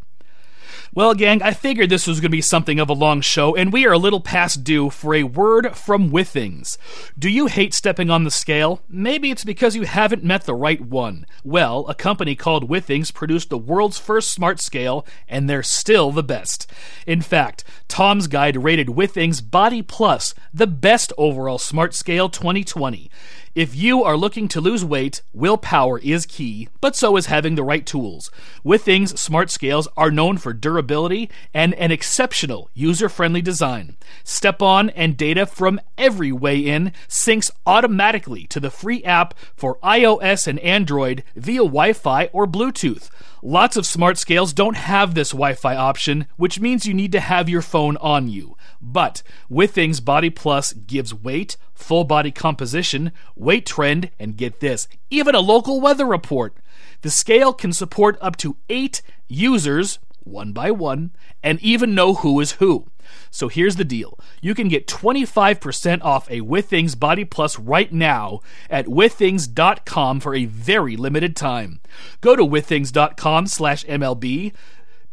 Well, 0.99 1.15
gang, 1.15 1.45
I 1.45 1.53
figured 1.53 1.91
this 1.91 2.09
was 2.09 2.19
going 2.19 2.33
to 2.33 2.37
be 2.37 2.43
something 2.43 2.81
of 2.81 2.91
a 2.91 2.93
long 2.93 3.21
show, 3.21 3.55
and 3.55 3.73
we 3.73 3.87
are 3.87 3.93
a 3.93 3.99
little 3.99 4.21
past 4.21 4.65
due 4.65 4.91
for 4.91 5.15
a 5.15 5.23
word 5.23 5.77
from 5.77 6.11
Withings. 6.11 6.77
Do 7.17 7.29
you 7.29 7.47
hate 7.47 7.73
stepping 7.73 8.11
on 8.11 8.25
the 8.25 8.33
scale? 8.33 8.83
Maybe 8.89 9.31
it's 9.31 9.45
because 9.45 9.77
you 9.77 9.83
haven't 9.83 10.25
met 10.25 10.43
the 10.43 10.57
right 10.57 10.81
one. 10.81 11.25
Well, 11.45 11.87
a 11.87 11.95
company 11.95 12.35
called 12.35 12.69
Withings 12.69 13.15
produced 13.15 13.49
the 13.49 13.59
world's 13.59 13.97
first 13.97 14.33
smart 14.33 14.59
scale, 14.59 15.07
and 15.29 15.49
they're 15.49 15.63
still 15.63 16.11
the 16.11 16.25
best. 16.25 16.69
In 17.07 17.23
fact, 17.23 17.63
Tom's 17.87 18.27
Guide 18.27 18.65
rated 18.65 18.89
Withings 18.89 19.41
Body 19.41 19.83
Plus 19.83 20.35
the 20.53 20.67
best 20.67 21.13
overall 21.17 21.59
smart 21.59 21.95
scale 21.95 22.29
2020. 22.29 23.09
If 23.55 23.75
you 23.75 24.05
are 24.05 24.17
looking 24.17 24.47
to 24.49 24.61
lose 24.61 24.85
weight, 24.85 25.23
willpower 25.33 25.99
is 26.01 26.27
key, 26.27 26.69
but 26.81 26.95
so 26.95 27.17
is 27.17 27.27
having 27.27 27.55
the 27.55 27.63
right 27.63 27.85
tools. 27.85 28.31
Withings, 28.65 29.17
smart 29.19 29.51
scales 29.51 29.89
are 29.97 30.11
known 30.11 30.37
for 30.37 30.53
durability 30.53 31.31
and 31.55 31.75
an 31.75 31.91
exceptional 31.91 32.71
user 32.75 33.09
friendly 33.09 33.43
design. 33.43 33.97
Step 34.23 34.61
on 34.61 34.91
and 34.91 35.17
data 35.17 35.47
from 35.47 35.81
every 35.97 36.31
weigh 36.31 36.59
in 36.59 36.93
syncs 37.09 37.51
automatically 37.67 38.47
to 38.49 38.61
the 38.61 38.71
free 38.71 39.03
app 39.05 39.35
for 39.57 39.79
iOS 39.83 40.47
and 40.47 40.59
Android 40.61 41.25
via 41.35 41.59
Wi 41.59 41.93
Fi 41.93 42.27
or 42.27 42.47
Bluetooth. 42.47 43.11
Lots 43.43 43.77
of 43.77 43.87
smart 43.87 44.19
scales 44.19 44.53
don't 44.53 44.77
have 44.77 45.15
this 45.15 45.31
Wi 45.31 45.55
Fi 45.55 45.77
option, 45.77 46.27
which 46.37 46.59
means 46.59 46.87
you 46.87 46.95
need 46.95 47.13
to 47.13 47.21
have 47.21 47.49
your 47.49 47.63
phone 47.63 47.97
on 47.99 48.29
you. 48.29 48.57
But 48.81 49.23
Withings 49.49 50.05
Body 50.05 50.31
Plus 50.31 50.73
gives 50.73 51.15
weight, 51.15 51.57
full 51.73 52.05
body 52.05 52.33
composition, 52.33 53.13
weight 53.37 53.65
trend, 53.65 54.11
and 54.19 54.37
get 54.37 54.59
this, 54.59 54.89
even 55.11 55.35
a 55.35 55.41
local 55.41 55.81
weather 55.81 56.07
report. 56.07 56.57
The 57.03 57.11
scale 57.11 57.53
can 57.53 57.73
support 57.73 58.19
up 58.21 58.37
to 58.39 58.57
eight 58.69 59.03
users, 59.29 60.01
one 60.29 60.53
by 60.53 60.71
one, 60.71 61.11
and 61.43 61.61
even 61.61 61.95
know 61.95 62.15
who 62.15 62.39
is 62.41 62.53
who. 62.53 62.87
So 63.31 63.49
here's 63.49 63.77
the 63.77 63.85
deal. 63.85 64.19
You 64.41 64.55
can 64.55 64.69
get 64.69 64.87
25% 64.87 66.03
off 66.03 66.31
a 66.31 66.41
Withings 66.41 66.99
Body 66.99 67.25
Plus 67.25 67.59
right 67.59 67.93
now 67.93 68.41
at 68.71 68.87
withings.com 68.87 70.21
for 70.21 70.35
a 70.35 70.45
very 70.45 70.97
limited 70.97 71.37
time. 71.37 71.81
Go 72.21 72.37
to 72.37 72.45
withings.com 72.45 73.47
slash 73.47 73.85
MLB 73.85 74.53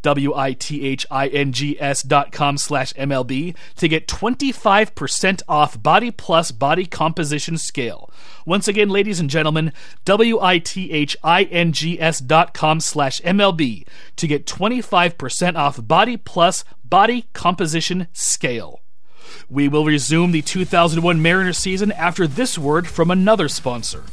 W-I-T-H-I-N-G-S 0.06 2.04
dot 2.04 2.32
com 2.32 2.60
slash 2.60 2.94
MLB 2.94 3.56
to 3.76 3.88
get 3.88 4.08
25% 4.08 5.42
off 5.48 5.82
Body 5.82 6.12
Plus 6.12 6.52
Body 6.52 6.86
Composition 6.86 7.58
Scale. 7.58 8.12
Once 8.46 8.68
again, 8.68 8.90
ladies 8.90 9.20
and 9.20 9.32
gentlemen, 9.32 9.74
W-I-T-H-I-N-G-S 10.06 10.60
dot 12.20 12.54
com 12.54 12.80
slash 12.80 13.20
MLB 13.22 13.88
to 14.16 14.28
get 14.28 14.46
25% 14.46 15.56
off 15.56 15.88
Body 15.88 16.18
Plus 16.18 16.64
Body 16.84 17.26
Composition 17.34 18.08
Scale. 18.14 18.82
We 19.50 19.68
will 19.68 19.86
resume 19.86 20.34
the 20.34 20.44
2001 20.44 21.20
Mariners 21.20 21.58
season 21.58 21.92
after 21.92 22.28
this 22.28 22.60
word 22.60 22.88
from 22.88 23.10
another 23.10 23.48
sponsor. 23.48 24.04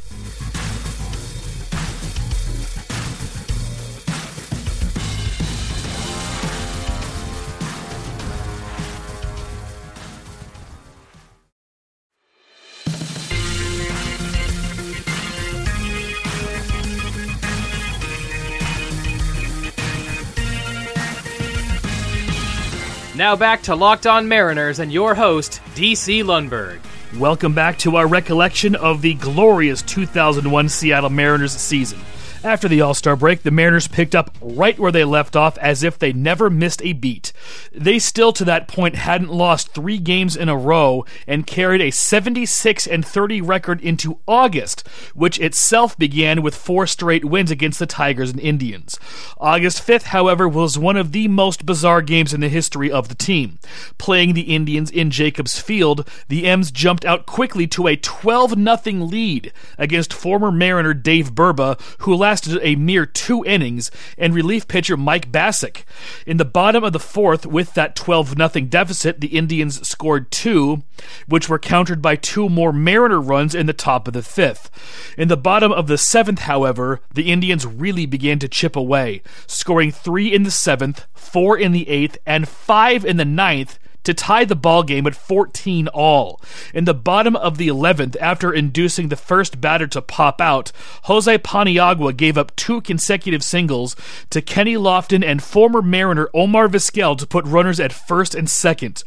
Now 23.33 23.37
back 23.37 23.63
to 23.63 23.73
Locked 23.73 24.05
On 24.05 24.27
Mariners 24.27 24.77
and 24.77 24.93
your 24.93 25.15
host, 25.15 25.59
DC 25.73 26.23
Lundberg. 26.23 26.79
Welcome 27.17 27.55
back 27.55 27.79
to 27.79 27.95
our 27.95 28.05
recollection 28.05 28.75
of 28.75 29.01
the 29.01 29.15
glorious 29.15 29.81
2001 29.81 30.69
Seattle 30.69 31.09
Mariners 31.09 31.53
season. 31.53 31.99
After 32.43 32.67
the 32.67 32.81
All 32.81 32.93
Star 32.93 33.15
break, 33.15 33.43
the 33.43 33.51
Mariners 33.51 33.87
picked 33.87 34.13
up 34.13 34.35
right 34.41 34.77
where 34.77 34.91
they 34.91 35.05
left 35.05 35.37
off 35.37 35.57
as 35.59 35.81
if 35.81 35.97
they 35.97 36.11
never 36.11 36.49
missed 36.49 36.81
a 36.83 36.91
beat. 36.91 37.31
They 37.71 37.99
still, 37.99 38.33
to 38.33 38.43
that 38.43 38.67
point, 38.67 38.95
hadn't 38.95 39.31
lost 39.31 39.73
three 39.73 39.97
games 39.97 40.35
in 40.35 40.49
a 40.49 40.57
row 40.57 41.05
and 41.25 41.47
carried 41.47 41.79
a 41.79 41.89
76 41.89 42.85
and 42.85 43.05
30 43.05 43.39
record 43.39 43.79
into 43.79 44.19
August, 44.27 44.85
which 45.15 45.39
itself 45.39 45.97
began 45.97 46.41
with 46.41 46.53
four 46.53 46.85
straight 46.85 47.23
wins 47.23 47.49
against 47.49 47.79
the 47.79 47.85
Tigers 47.85 48.31
and 48.31 48.41
Indians. 48.41 48.99
August 49.37 49.87
5th, 49.87 50.03
however, 50.03 50.45
was 50.45 50.77
one 50.77 50.97
of 50.97 51.13
the 51.13 51.29
most 51.29 51.65
bizarre 51.65 52.01
games 52.01 52.33
in 52.33 52.41
the 52.41 52.49
history 52.49 52.91
of 52.91 53.07
the 53.07 53.15
team. 53.15 53.57
Playing 53.97 54.33
the 54.33 54.53
Indians 54.53 54.91
in 54.91 55.11
Jacobs 55.11 55.61
Field, 55.61 56.05
the 56.27 56.45
M's 56.45 56.71
jumped 56.71 57.05
out 57.05 57.25
quickly 57.25 57.67
to 57.67 57.87
a 57.87 57.95
12 57.95 58.55
0 58.83 59.05
lead 59.05 59.53
against 59.77 60.13
former 60.13 60.51
Mariner 60.51 60.93
Dave 60.93 61.31
Burba, 61.31 61.79
who 61.99 62.13
last 62.13 62.32
lasted 62.33 62.59
a 62.63 62.75
mere 62.75 63.05
two 63.05 63.45
innings, 63.45 63.91
and 64.17 64.33
relief 64.33 64.67
pitcher 64.67 64.97
Mike 64.97 65.31
Bacsik. 65.31 65.83
In 66.25 66.37
the 66.37 66.45
bottom 66.45 66.83
of 66.83 66.91
the 66.91 66.99
fourth, 66.99 67.45
with 67.45 67.75
that 67.75 67.95
12 67.95 68.35
0 68.35 68.49
deficit, 68.69 69.21
the 69.21 69.37
Indians 69.37 69.87
scored 69.87 70.31
two, 70.31 70.81
which 71.27 71.47
were 71.47 71.59
countered 71.59 72.01
by 72.01 72.15
two 72.15 72.49
more 72.49 72.73
Mariner 72.73 73.21
runs 73.21 73.53
in 73.53 73.67
the 73.67 73.71
top 73.71 74.07
of 74.07 74.15
the 74.15 74.23
fifth. 74.23 74.71
In 75.15 75.27
the 75.27 75.37
bottom 75.37 75.71
of 75.71 75.85
the 75.85 75.95
seventh, 75.95 76.39
however, 76.39 77.01
the 77.13 77.31
Indians 77.31 77.67
really 77.67 78.07
began 78.07 78.39
to 78.39 78.47
chip 78.47 78.75
away, 78.75 79.21
scoring 79.45 79.91
three 79.91 80.33
in 80.33 80.41
the 80.41 80.49
seventh, 80.49 81.05
four 81.13 81.55
in 81.55 81.71
the 81.71 81.87
eighth, 81.87 82.17
and 82.25 82.47
five 82.47 83.05
in 83.05 83.17
the 83.17 83.25
ninth 83.25 83.77
to 84.03 84.13
tie 84.13 84.45
the 84.45 84.55
ball 84.55 84.83
game 84.83 85.07
at 85.07 85.15
14 85.15 85.87
all. 85.89 86.41
In 86.73 86.85
the 86.85 86.93
bottom 86.93 87.35
of 87.35 87.57
the 87.57 87.67
11th, 87.67 88.15
after 88.19 88.53
inducing 88.53 89.09
the 89.09 89.15
first 89.15 89.61
batter 89.61 89.87
to 89.87 90.01
pop 90.01 90.41
out, 90.41 90.71
Jose 91.03 91.37
Paniagua 91.39 92.15
gave 92.15 92.37
up 92.37 92.55
two 92.55 92.81
consecutive 92.81 93.43
singles 93.43 93.95
to 94.29 94.41
Kenny 94.41 94.75
Lofton 94.75 95.23
and 95.23 95.43
former 95.43 95.81
Mariner 95.81 96.29
Omar 96.33 96.67
Vizquel 96.67 97.17
to 97.17 97.27
put 97.27 97.45
runners 97.45 97.79
at 97.79 97.93
first 97.93 98.35
and 98.35 98.49
second. 98.49 99.03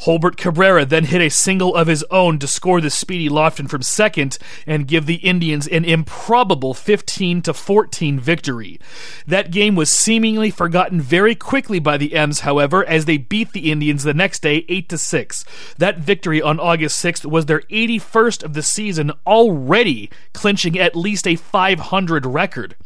Jolbert 0.00 0.36
Cabrera 0.36 0.84
then 0.84 1.04
hit 1.04 1.20
a 1.20 1.28
single 1.28 1.74
of 1.74 1.88
his 1.88 2.04
own 2.10 2.38
to 2.38 2.46
score 2.46 2.80
the 2.80 2.88
speedy 2.88 3.28
Lofton 3.28 3.68
from 3.68 3.82
second 3.82 4.38
and 4.66 4.86
give 4.86 5.06
the 5.06 5.16
Indians 5.16 5.66
an 5.66 5.84
improbable 5.84 6.72
15 6.72 7.42
to 7.42 7.52
14 7.52 8.20
victory. 8.20 8.78
That 9.26 9.50
game 9.50 9.74
was 9.74 9.92
seemingly 9.92 10.50
forgotten 10.50 11.00
very 11.00 11.34
quickly 11.34 11.80
by 11.80 11.96
the 11.96 12.14
M's, 12.14 12.40
however, 12.40 12.84
as 12.84 13.04
they 13.04 13.16
beat 13.16 13.52
the 13.52 13.72
Indians 13.72 14.04
the 14.04 14.14
next 14.14 14.40
day 14.40 14.64
8 14.68 14.88
to 14.90 14.98
6. 14.98 15.44
That 15.78 15.98
victory 15.98 16.40
on 16.40 16.60
August 16.60 17.04
6th 17.04 17.26
was 17.26 17.46
their 17.46 17.62
81st 17.62 18.44
of 18.44 18.54
the 18.54 18.62
season, 18.62 19.12
already 19.26 20.10
clinching 20.32 20.78
at 20.78 20.96
least 20.96 21.26
a 21.26 21.36
500 21.36 22.24
record. 22.24 22.76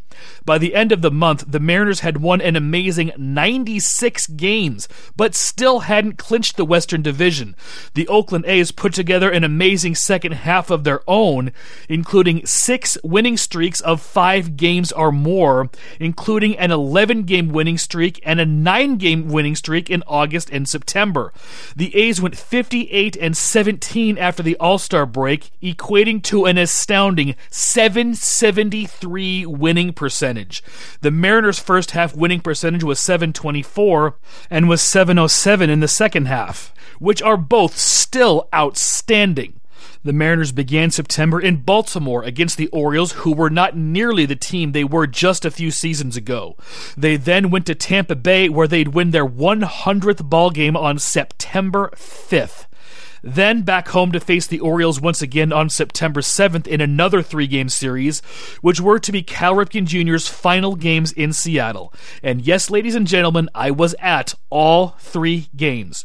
By 0.44 0.58
the 0.58 0.74
end 0.74 0.92
of 0.92 1.02
the 1.02 1.10
month, 1.10 1.44
the 1.46 1.60
Mariners 1.60 2.00
had 2.00 2.18
won 2.18 2.40
an 2.40 2.56
amazing 2.56 3.12
96 3.16 4.26
games, 4.28 4.88
but 5.16 5.34
still 5.34 5.80
hadn't 5.80 6.18
clinched 6.18 6.56
the 6.56 6.64
Western 6.64 7.02
Division. 7.02 7.54
The 7.94 8.08
Oakland 8.08 8.44
A's 8.46 8.72
put 8.72 8.92
together 8.94 9.30
an 9.30 9.44
amazing 9.44 9.94
second 9.94 10.32
half 10.32 10.70
of 10.70 10.84
their 10.84 11.02
own, 11.06 11.52
including 11.88 12.46
six 12.46 12.98
winning 13.04 13.36
streaks 13.36 13.80
of 13.80 14.00
five 14.00 14.56
games 14.56 14.92
or 14.92 15.12
more, 15.12 15.70
including 16.00 16.56
an 16.58 16.70
11 16.70 17.22
game 17.24 17.48
winning 17.48 17.78
streak 17.78 18.20
and 18.24 18.40
a 18.40 18.46
nine 18.46 18.96
game 18.96 19.28
winning 19.28 19.54
streak 19.54 19.90
in 19.90 20.02
August 20.06 20.50
and 20.50 20.68
September. 20.68 21.32
The 21.76 21.94
A's 21.96 22.20
went 22.20 22.36
58 22.36 23.16
and 23.16 23.36
17 23.36 24.18
after 24.18 24.42
the 24.42 24.56
All 24.56 24.78
Star 24.78 25.06
break, 25.06 25.50
equating 25.62 26.22
to 26.24 26.46
an 26.46 26.58
astounding 26.58 27.36
773 27.50 29.46
winning 29.46 29.92
percentage. 29.92 30.11
The 31.00 31.10
Mariners' 31.10 31.58
first 31.58 31.92
half 31.92 32.14
winning 32.14 32.40
percentage 32.40 32.84
was 32.84 33.00
724 33.00 34.16
and 34.50 34.68
was 34.68 34.82
707 34.82 35.70
in 35.70 35.80
the 35.80 35.88
second 35.88 36.26
half, 36.26 36.72
which 36.98 37.22
are 37.22 37.36
both 37.36 37.76
still 37.76 38.48
outstanding. 38.54 39.60
The 40.04 40.12
Mariners 40.12 40.50
began 40.50 40.90
September 40.90 41.40
in 41.40 41.62
Baltimore 41.62 42.24
against 42.24 42.56
the 42.56 42.66
Orioles, 42.68 43.12
who 43.12 43.32
were 43.32 43.50
not 43.50 43.76
nearly 43.76 44.26
the 44.26 44.34
team 44.34 44.72
they 44.72 44.82
were 44.82 45.06
just 45.06 45.44
a 45.44 45.50
few 45.50 45.70
seasons 45.70 46.16
ago. 46.16 46.56
They 46.96 47.16
then 47.16 47.50
went 47.50 47.66
to 47.66 47.74
Tampa 47.76 48.16
Bay, 48.16 48.48
where 48.48 48.66
they'd 48.66 48.88
win 48.88 49.10
their 49.10 49.26
100th 49.26 50.28
ball 50.28 50.50
game 50.50 50.76
on 50.76 50.98
September 50.98 51.90
5th. 51.94 52.66
Then 53.22 53.62
back 53.62 53.88
home 53.88 54.12
to 54.12 54.20
face 54.20 54.46
the 54.46 54.60
Orioles 54.60 55.00
once 55.00 55.22
again 55.22 55.52
on 55.52 55.68
September 55.70 56.20
7th 56.20 56.66
in 56.66 56.80
another 56.80 57.22
three 57.22 57.46
game 57.46 57.68
series, 57.68 58.20
which 58.60 58.80
were 58.80 58.98
to 58.98 59.12
be 59.12 59.22
Cal 59.22 59.54
Ripken 59.54 59.86
Jr.'s 59.86 60.28
final 60.28 60.74
games 60.74 61.12
in 61.12 61.32
Seattle. 61.32 61.92
And 62.22 62.42
yes, 62.42 62.70
ladies 62.70 62.94
and 62.94 63.06
gentlemen, 63.06 63.48
I 63.54 63.70
was 63.70 63.94
at 64.00 64.34
all 64.50 64.96
three 64.98 65.48
games. 65.54 66.04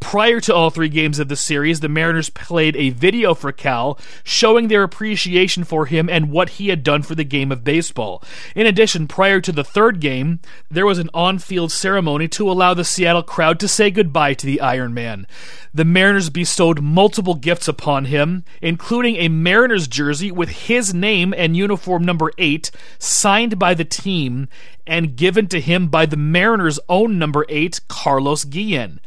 Prior 0.00 0.40
to 0.40 0.54
all 0.54 0.70
three 0.70 0.88
games 0.88 1.18
of 1.18 1.28
the 1.28 1.36
series, 1.36 1.80
the 1.80 1.88
Mariners 1.88 2.30
played 2.30 2.74
a 2.74 2.90
video 2.90 3.32
for 3.34 3.52
Cal 3.52 3.98
showing 4.24 4.66
their 4.66 4.82
appreciation 4.82 5.62
for 5.62 5.86
him 5.86 6.08
and 6.08 6.32
what 6.32 6.50
he 6.50 6.68
had 6.68 6.82
done 6.82 7.02
for 7.02 7.14
the 7.14 7.22
game 7.22 7.52
of 7.52 7.62
baseball. 7.62 8.22
In 8.56 8.66
addition, 8.66 9.06
prior 9.06 9.40
to 9.42 9.52
the 9.52 9.62
third 9.62 10.00
game, 10.00 10.40
there 10.68 10.86
was 10.86 10.98
an 10.98 11.10
on 11.14 11.38
field 11.38 11.70
ceremony 11.70 12.26
to 12.28 12.50
allow 12.50 12.74
the 12.74 12.82
Seattle 12.82 13.22
crowd 13.22 13.60
to 13.60 13.68
say 13.68 13.90
goodbye 13.90 14.34
to 14.34 14.46
the 14.46 14.60
Iron 14.60 14.94
Man. 14.94 15.28
The 15.72 15.84
Mariners 15.84 16.30
bestowed 16.30 16.80
multiple 16.80 17.34
gifts 17.34 17.68
upon 17.68 18.06
him, 18.06 18.42
including 18.60 19.16
a 19.16 19.28
Mariners 19.28 19.86
jersey 19.86 20.32
with 20.32 20.48
his 20.48 20.92
name 20.92 21.32
and 21.36 21.56
uniform 21.56 22.04
number 22.04 22.32
8 22.36 22.70
signed 22.98 23.58
by 23.58 23.74
the 23.74 23.84
team 23.84 24.48
and 24.86 25.14
given 25.14 25.46
to 25.48 25.60
him 25.60 25.86
by 25.86 26.06
the 26.06 26.16
Mariners' 26.16 26.80
own 26.88 27.18
number 27.18 27.44
8, 27.48 27.82
Carlos 27.86 28.44
Guillen. 28.44 28.98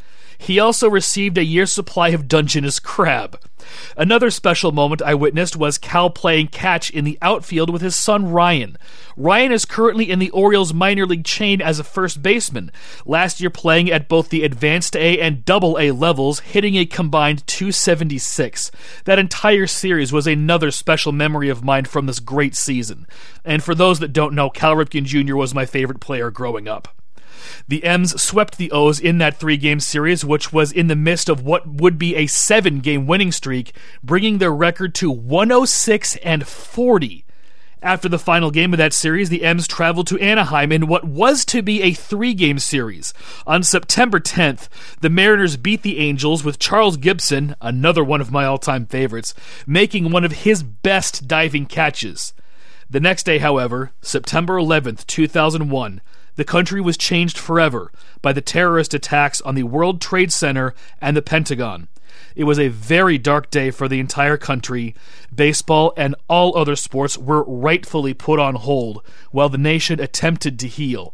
He 0.43 0.59
also 0.59 0.89
received 0.89 1.37
a 1.37 1.45
year's 1.45 1.71
supply 1.71 2.09
of 2.09 2.27
Dungeness 2.27 2.77
crab. 2.77 3.39
Another 3.95 4.29
special 4.29 4.73
moment 4.73 5.01
I 5.01 5.13
witnessed 5.13 5.55
was 5.55 5.77
Cal 5.77 6.09
playing 6.09 6.49
catch 6.49 6.89
in 6.89 7.05
the 7.05 7.17
outfield 7.21 7.69
with 7.69 7.81
his 7.81 7.95
son 7.95 8.29
Ryan. 8.29 8.77
Ryan 9.15 9.53
is 9.53 9.63
currently 9.63 10.11
in 10.11 10.19
the 10.19 10.31
Orioles 10.31 10.73
minor 10.73 11.05
league 11.05 11.23
chain 11.23 11.61
as 11.61 11.79
a 11.79 11.83
first 11.85 12.21
baseman, 12.21 12.73
last 13.05 13.39
year 13.39 13.49
playing 13.49 13.89
at 13.89 14.09
both 14.09 14.27
the 14.27 14.43
advanced 14.43 14.97
A 14.97 15.17
and 15.17 15.45
double 15.45 15.79
A 15.79 15.91
levels, 15.91 16.41
hitting 16.41 16.75
a 16.75 16.85
combined 16.85 17.47
276. 17.47 18.69
That 19.05 19.19
entire 19.19 19.65
series 19.65 20.11
was 20.11 20.27
another 20.27 20.71
special 20.71 21.13
memory 21.13 21.47
of 21.47 21.63
mine 21.63 21.85
from 21.85 22.05
this 22.05 22.19
great 22.19 22.53
season. 22.53 23.07
And 23.45 23.63
for 23.63 23.73
those 23.73 23.99
that 23.99 24.11
don't 24.11 24.35
know, 24.35 24.49
Cal 24.49 24.75
Ripken 24.75 25.05
Jr. 25.05 25.37
was 25.37 25.55
my 25.55 25.65
favorite 25.65 26.01
player 26.01 26.29
growing 26.31 26.67
up. 26.67 26.89
The 27.67 27.83
M's 27.83 28.21
swept 28.21 28.57
the 28.57 28.71
O's 28.71 28.99
in 28.99 29.17
that 29.19 29.37
three 29.37 29.57
game 29.57 29.79
series, 29.79 30.25
which 30.25 30.51
was 30.51 30.71
in 30.71 30.87
the 30.87 30.95
midst 30.95 31.29
of 31.29 31.43
what 31.43 31.67
would 31.67 31.97
be 31.97 32.15
a 32.15 32.27
seven 32.27 32.79
game 32.79 33.07
winning 33.07 33.31
streak, 33.31 33.73
bringing 34.03 34.37
their 34.37 34.53
record 34.53 34.95
to 34.95 35.11
106 35.11 36.15
and 36.17 36.47
40. 36.47 37.25
After 37.83 38.07
the 38.07 38.17
final 38.17 38.49
game 38.49 38.73
of 38.73 38.77
that 38.77 38.93
series, 38.93 39.27
the 39.27 39.43
M's 39.43 39.67
traveled 39.67 40.07
to 40.07 40.19
Anaheim 40.19 40.71
in 40.71 40.87
what 40.87 41.03
was 41.03 41.43
to 41.45 41.61
be 41.61 41.81
a 41.81 41.91
three 41.91 42.33
game 42.33 42.57
series. 42.57 43.13
On 43.45 43.61
September 43.61 44.21
10th, 44.21 44.69
the 45.01 45.09
Mariners 45.09 45.57
beat 45.57 45.81
the 45.81 45.99
Angels 45.99 46.45
with 46.45 46.59
Charles 46.59 46.95
Gipson, 46.95 47.55
another 47.59 48.01
one 48.01 48.21
of 48.21 48.31
my 48.31 48.45
all 48.45 48.57
time 48.57 48.85
favorites, 48.85 49.33
making 49.67 50.11
one 50.11 50.23
of 50.23 50.31
his 50.31 50.63
best 50.63 51.27
diving 51.27 51.65
catches. 51.65 52.33
The 52.89 53.01
next 53.01 53.23
day, 53.23 53.39
however, 53.39 53.91
September 54.01 54.55
11th, 54.55 55.05
2001, 55.05 55.99
the 56.35 56.43
country 56.43 56.81
was 56.81 56.97
changed 56.97 57.37
forever 57.37 57.91
by 58.21 58.33
the 58.33 58.41
terrorist 58.41 58.93
attacks 58.93 59.41
on 59.41 59.55
the 59.55 59.63
World 59.63 60.01
Trade 60.01 60.31
Center 60.31 60.73
and 61.01 61.15
the 61.15 61.21
Pentagon. 61.21 61.87
It 62.35 62.45
was 62.45 62.59
a 62.59 62.67
very 62.67 63.17
dark 63.17 63.49
day 63.49 63.71
for 63.71 63.87
the 63.87 63.99
entire 63.99 64.37
country. 64.37 64.95
Baseball 65.33 65.93
and 65.97 66.15
all 66.27 66.57
other 66.57 66.75
sports 66.75 67.17
were 67.17 67.43
rightfully 67.43 68.13
put 68.13 68.39
on 68.39 68.55
hold 68.55 69.03
while 69.31 69.49
the 69.49 69.57
nation 69.57 69.99
attempted 69.99 70.59
to 70.59 70.67
heal. 70.67 71.13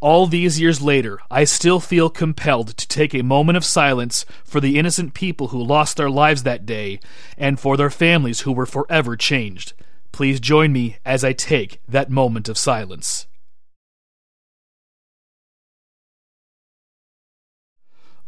All 0.00 0.26
these 0.26 0.60
years 0.60 0.82
later, 0.82 1.20
I 1.30 1.44
still 1.44 1.78
feel 1.78 2.10
compelled 2.10 2.76
to 2.76 2.88
take 2.88 3.14
a 3.14 3.22
moment 3.22 3.56
of 3.56 3.64
silence 3.64 4.24
for 4.44 4.60
the 4.60 4.76
innocent 4.76 5.14
people 5.14 5.48
who 5.48 5.62
lost 5.62 5.96
their 5.96 6.10
lives 6.10 6.42
that 6.42 6.66
day 6.66 6.98
and 7.38 7.58
for 7.58 7.76
their 7.76 7.90
families 7.90 8.40
who 8.40 8.50
were 8.50 8.66
forever 8.66 9.16
changed. 9.16 9.74
Please 10.10 10.40
join 10.40 10.72
me 10.72 10.96
as 11.04 11.22
I 11.22 11.32
take 11.32 11.80
that 11.88 12.10
moment 12.10 12.48
of 12.48 12.58
silence. 12.58 13.26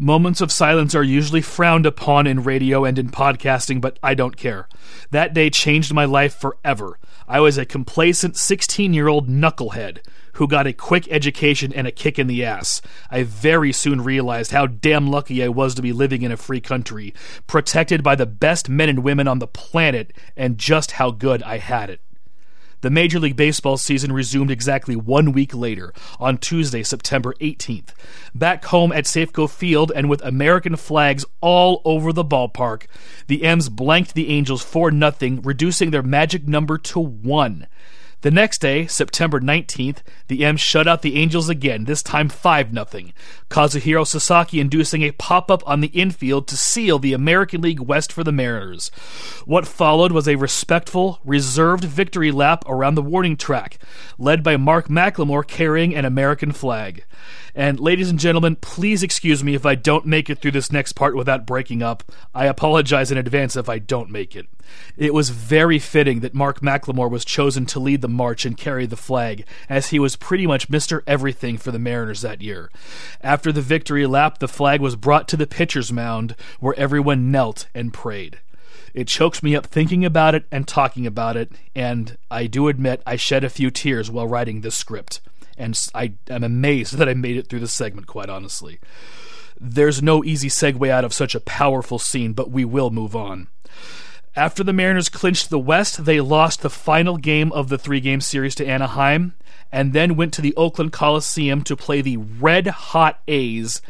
Moments 0.05 0.43
of 0.43 0.53
silence 0.53 0.95
are 0.95 1.03
usually 1.03 1.41
frowned 1.41 1.87
upon 1.87 2.27
in 2.27 2.43
radio 2.43 2.85
and 2.85 2.99
in 2.99 3.09
podcasting, 3.09 3.81
but 3.81 3.99
I 4.03 4.13
don't 4.13 4.37
care. 4.37 4.69
That 5.13 5.33
day 5.33 5.49
changed 5.49 5.95
my 5.95 6.05
life 6.05 6.35
forever. 6.35 6.99
I 7.27 7.41
was 7.41 7.57
a 7.57 7.65
complacent 7.65 8.37
16 8.37 8.93
year 8.93 9.09
old 9.09 9.31
knucklehead 9.31 10.01
who 10.35 10.47
got 10.47 10.67
a 10.67 10.75
quick 10.75 11.09
education 11.11 11.73
and 11.73 11.87
a 11.87 11.91
kick 11.91 12.19
in 12.19 12.27
the 12.27 12.45
ass. 12.45 12.83
I 13.11 13.23
very 13.23 13.73
soon 13.73 14.03
realized 14.03 14.51
how 14.51 14.67
damn 14.67 15.07
lucky 15.07 15.43
I 15.43 15.49
was 15.49 15.75
to 15.77 15.81
be 15.81 15.95
living 15.95 16.21
in 16.21 16.31
a 16.31 16.37
free 16.37 16.61
country, 16.61 17.15
protected 17.47 18.03
by 18.03 18.15
the 18.15 18.27
best 18.27 18.69
men 18.69 18.91
and 18.91 18.99
women 18.99 19.27
on 19.27 19.39
the 19.39 19.47
planet, 19.47 20.13
and 20.37 20.59
just 20.59 20.91
how 20.91 21.13
good 21.13 21.43
I 21.45 21.57
had 21.57 21.89
it. 21.89 22.03
The 22.85 22.91
Major 22.91 23.19
League 23.19 23.35
Baseball 23.35 23.79
season 23.79 24.13
resumed 24.13 24.51
exactly 24.51 24.95
one 24.95 25.33
week 25.33 25.55
later, 25.55 25.95
on 26.21 26.37
Tuesday, 26.37 26.83
September 26.83 27.33
18th. 27.41 27.95
Back 28.35 28.67
home 28.67 28.93
at 28.93 29.05
Safeco 29.05 29.49
Field 29.49 29.91
and 29.97 30.11
with 30.11 30.23
American 30.23 30.77
flags 30.77 31.25
all 31.41 31.81
over 31.87 32.13
the 32.13 32.23
ballpark, 32.23 32.85
the 33.27 33.43
M's 33.43 33.71
blanked 33.71 34.13
the 34.13 34.29
Angels 34.29 34.63
4 34.63 34.91
0, 34.91 35.41
reducing 35.43 35.93
their 35.93 36.03
magic 36.03 36.47
number 36.47 36.77
to 36.77 37.01
1. 37.01 37.67
The 38.25 38.31
next 38.31 38.63
day, 38.63 38.87
September 38.87 39.39
19th, 39.39 39.99
the 40.29 40.47
M 40.47 40.57
shut 40.57 40.89
out 40.89 41.03
the 41.03 41.17
Angels 41.17 41.51
again, 41.51 41.85
this 41.85 42.03
time 42.03 42.31
5 42.31 42.73
0. 42.73 42.87
Kazuhiro 43.51 44.07
Sasaki 44.07 44.61
inducing 44.61 45.03
a 45.03 45.13
pop 45.13 45.51
up 45.51 45.63
on 45.67 45.83
the 45.83 45.89
infield 45.89 46.49
to 46.49 46.57
seal 46.57 46.99
the 46.99 47.13
American 47.13 47.61
League 47.61 47.81
West 47.81 48.11
for 48.11 48.25
the 48.25 48.33
Mariners. 48.33 48.89
What 49.45 49.67
followed 49.67 50.11
was 50.11 50.27
a 50.27 50.37
respectful, 50.37 51.21
reserved 51.23 51.85
victory 51.85 52.31
lap 52.31 52.65
around 52.67 52.95
the 52.95 53.03
warning 53.03 53.37
track, 53.37 53.79
led 54.17 54.43
by 54.43 54.57
Mark 54.57 54.89
McLemore 54.89 55.47
carrying 55.47 55.95
an 55.95 56.07
American 56.07 56.53
flag. 56.53 57.05
And 57.57 57.79
ladies 57.79 58.11
and 58.11 58.19
gentlemen, 58.19 58.57
please 58.57 59.05
excuse 59.05 59.45
me 59.45 59.55
if 59.55 59.65
I 59.65 59.77
don't 59.77 60.07
make 60.07 60.29
it 60.29 60.41
through 60.41 60.51
this 60.51 60.73
next 60.73 60.95
part 60.95 61.15
without 61.15 61.47
breaking 61.47 61.85
up. 61.85 62.03
I 62.35 62.47
apologize 62.47 63.13
in 63.13 63.19
advance 63.19 63.55
if 63.55 63.69
I 63.69 63.79
don't 63.79 64.11
make 64.11 64.35
it. 64.35 64.49
It 64.97 65.15
was 65.15 65.31
very 65.31 65.79
fitting 65.79 66.19
that 66.21 66.35
Mark 66.35 66.63
McLemore 66.63 67.11
was 67.11 67.25
chosen 67.25 67.65
to 67.67 67.79
lead 67.79 68.01
the 68.01 68.09
march 68.09 68.45
and 68.45 68.57
carry 68.57 68.87
the 68.87 68.97
flag, 68.97 69.45
as 69.69 69.91
he 69.91 70.01
was 70.01 70.17
pretty 70.17 70.49
much 70.49 70.69
Mr. 70.69 71.03
Everything 71.07 71.57
for 71.57 71.71
the 71.71 71.79
Mariners 71.79 72.23
that 72.23 72.43
year. 72.43 72.73
After 73.21 73.53
the 73.53 73.63
victory 73.63 74.07
lap, 74.07 74.39
the 74.39 74.49
flag 74.49 74.81
was 74.81 74.97
brought 74.97 75.29
to 75.29 75.37
the 75.37 75.47
pitcher's 75.47 75.93
mound, 75.93 76.35
where 76.59 76.75
everyone 76.77 77.31
knelt 77.31 77.69
and 77.73 77.93
prayed. 77.93 78.41
It 78.95 79.07
chokes 79.07 79.45
me 79.45 79.55
up 79.55 79.67
thinking 79.67 80.05
about 80.05 80.35
it 80.35 80.45
and 80.51 80.67
talking 80.67 81.07
about 81.07 81.37
it, 81.37 81.53
and 81.75 82.17
I 82.31 82.47
do 82.49 82.67
admit 82.67 83.03
I 83.07 83.15
shed 83.15 83.45
a 83.45 83.51
few 83.51 83.71
tears 83.71 84.11
while 84.11 84.27
writing 84.27 84.61
this 84.61 84.75
script 84.75 85.21
and 85.57 85.79
I 85.95 86.15
am 86.29 86.45
amazed 86.45 86.95
that 86.99 87.09
I 87.09 87.15
made 87.15 87.37
it 87.37 87.49
through 87.49 87.61
this 87.61 87.73
segment, 87.73 88.07
quite 88.07 88.29
honestly. 88.29 88.81
There's 89.61 90.03
no 90.03 90.25
easy 90.25 90.49
segue 90.49 90.89
out 90.91 91.05
of 91.05 91.15
such 91.15 91.35
a 91.35 91.41
powerful 91.41 91.99
scene, 91.99 92.33
but 92.33 92.51
we 92.51 92.65
will 92.65 92.91
move 92.91 93.15
on. 93.15 93.49
After 94.37 94.65
the 94.65 94.73
Mariners 94.73 95.09
clinched 95.09 95.49
the 95.49 95.61
West, 95.61 96.05
they 96.05 96.21
lost 96.21 96.63
the 96.63 96.71
final 96.71 97.17
game 97.17 97.53
of 97.53 97.69
the 97.69 97.79
three 97.79 98.01
game 98.01 98.21
series 98.21 98.57
to 98.57 98.67
Anaheim, 98.67 99.35
and 99.71 99.93
then 99.93 100.17
went 100.17 100.33
to 100.35 100.43
the 100.43 100.55
Oakland 100.57 100.93
Coliseum 100.93 101.63
to 101.63 101.77
play 101.77 102.01
the 102.01 102.17
Red 102.17 102.67
Hot 102.67 103.21
A's 103.29 103.81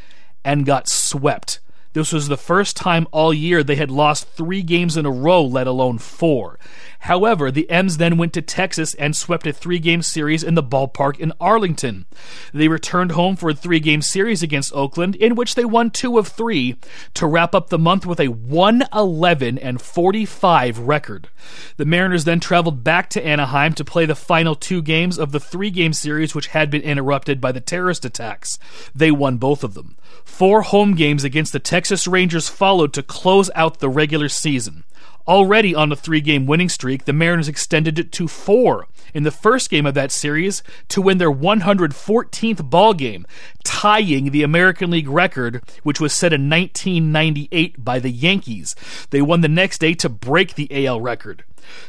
and 0.45 0.67
got 0.67 0.89
swept. 0.89 1.61
This 1.95 2.13
was 2.13 2.29
the 2.29 2.37
first 2.37 2.77
time 2.77 3.07
all 3.13 3.33
year 3.33 3.63
they 3.63 3.77
had 3.77 3.91
lost 3.91 4.29
three 4.29 4.63
games 4.63 4.97
in 4.97 5.07
a 5.07 5.11
row, 5.11 5.43
let 5.43 5.67
alone 5.67 5.99
four. 5.99 6.59
However, 7.05 7.51
the 7.51 7.69
M's 7.69 7.99
then 7.99 8.17
went 8.17 8.33
to 8.33 8.41
Texas 8.41 8.95
and 8.95 9.15
swept 9.15 9.47
a 9.47 9.53
three 9.53 9.79
game 9.79 10.01
series 10.01 10.43
in 10.43 10.55
the 10.55 10.63
ballpark 10.63 11.19
in 11.19 11.35
Arlington. 11.39 12.07
They 12.55 12.67
returned 12.67 13.13
home 13.13 13.37
for 13.37 13.51
a 13.51 13.55
three 13.55 13.79
game 13.79 14.01
series 14.01 14.43
against 14.43 14.75
Oakland, 14.75 15.15
in 15.17 15.35
which 15.35 15.55
they 15.55 15.67
won 15.67 15.91
two 15.91 16.17
of 16.17 16.29
three 16.29 16.77
to 17.13 17.27
wrap 17.27 17.55
up 17.55 17.69
the 17.69 17.79
month 17.79 18.07
with 18.07 18.21
a 18.21 18.29
111 18.29 19.59
and 19.59 19.83
45 19.83 20.79
record. 20.79 21.29
The 21.77 21.85
Mariners 21.85 22.25
then 22.25 22.41
traveled 22.41 22.83
back 22.83 23.11
to 23.11 23.23
Anaheim 23.23 23.75
to 23.75 23.85
play 23.85 24.07
the 24.07 24.15
final 24.15 24.55
two 24.55 24.81
games 24.81 25.19
of 25.19 25.31
the 25.31 25.41
three 25.41 25.71
game 25.71 25.93
series, 25.93 26.35
which 26.35 26.49
had 26.49 26.71
been 26.71 26.81
interrupted 26.81 27.39
by 27.39 27.53
the 27.53 27.61
terrorist 27.61 28.07
attacks. 28.07 28.59
They 28.95 29.11
won 29.11 29.37
both 29.37 29.63
of 29.63 29.75
them. 29.75 29.99
Four 30.25 30.63
home 30.63 30.95
games 30.95 31.23
against 31.23 31.53
the 31.53 31.61
Texas 31.61 32.09
Rangers 32.09 32.49
followed 32.49 32.95
to 32.95 33.03
close 33.03 33.51
out 33.55 33.81
the 33.81 33.91
regular 33.91 34.31
season. 34.31 34.85
Already 35.27 35.75
on 35.75 35.91
a 35.91 35.97
three 35.97 36.21
game 36.21 36.47
winning 36.47 36.69
streak, 36.69 37.07
the 37.07 37.13
Mariners 37.13 37.49
extended 37.49 37.99
it 37.99 38.13
to 38.13 38.29
four 38.29 38.87
in 39.15 39.23
the 39.23 39.31
first 39.31 39.71
game 39.71 39.87
of 39.87 39.95
that 39.95 40.13
series 40.13 40.63
to 40.89 41.01
win 41.01 41.19
their 41.19 41.33
114th 41.33 42.69
ball 42.69 42.93
game, 42.93 43.27
tying 43.65 44.31
the 44.31 44.43
American 44.43 44.91
League 44.91 45.09
record, 45.09 45.63
which 45.83 46.01
was 46.01 46.13
set 46.13 46.33
in 46.33 46.51
1998 46.51 47.83
by 47.83 47.99
the 47.99 48.11
Yankees. 48.11 48.75
They 49.11 49.23
won 49.23 49.41
the 49.41 49.49
next 49.49 49.79
day 49.79 49.95
to 49.95 50.09
break 50.11 50.55
the 50.55 50.87
AL 50.87 51.01
record. 51.01 51.45